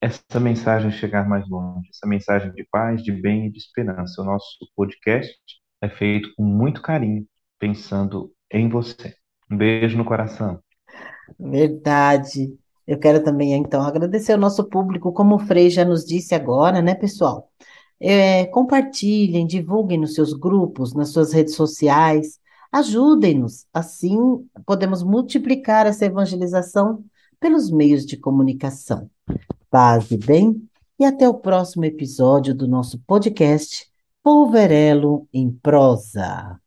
essa 0.00 0.40
mensagem 0.40 0.90
chegar 0.90 1.28
mais 1.28 1.48
longe, 1.48 1.88
essa 1.90 2.06
mensagem 2.06 2.52
de 2.52 2.64
paz, 2.70 3.02
de 3.02 3.12
bem 3.12 3.46
e 3.46 3.50
de 3.50 3.58
esperança. 3.58 4.22
O 4.22 4.24
nosso 4.24 4.58
podcast 4.74 5.36
é 5.80 5.88
feito 5.88 6.32
com 6.36 6.44
muito 6.44 6.82
carinho 6.82 7.26
pensando 7.58 8.32
em 8.50 8.68
você. 8.68 9.14
Um 9.50 9.56
beijo 9.56 9.96
no 9.96 10.04
coração. 10.04 10.60
Verdade. 11.38 12.56
Eu 12.86 12.98
quero 12.98 13.22
também, 13.22 13.52
então, 13.52 13.82
agradecer 13.82 14.32
ao 14.32 14.38
nosso 14.38 14.68
público, 14.68 15.12
como 15.12 15.34
o 15.34 15.38
Frei 15.40 15.70
já 15.70 15.84
nos 15.84 16.04
disse 16.04 16.34
agora, 16.34 16.80
né, 16.80 16.94
pessoal? 16.94 17.50
É, 17.98 18.46
compartilhem, 18.46 19.46
divulguem 19.46 19.98
nos 19.98 20.14
seus 20.14 20.32
grupos, 20.32 20.94
nas 20.94 21.10
suas 21.10 21.32
redes 21.32 21.54
sociais, 21.56 22.38
ajudem-nos. 22.72 23.66
Assim, 23.72 24.18
podemos 24.64 25.02
multiplicar 25.02 25.86
essa 25.86 26.04
evangelização 26.04 27.04
pelos 27.40 27.70
meios 27.70 28.04
de 28.04 28.16
comunicação. 28.16 29.10
Paz 29.70 30.10
e 30.10 30.16
bem, 30.16 30.68
e 30.98 31.04
até 31.04 31.28
o 31.28 31.34
próximo 31.34 31.84
episódio 31.84 32.54
do 32.54 32.66
nosso 32.66 32.98
podcast 33.06 33.86
Polverelo 34.22 35.28
em 35.32 35.50
Prosa. 35.50 36.60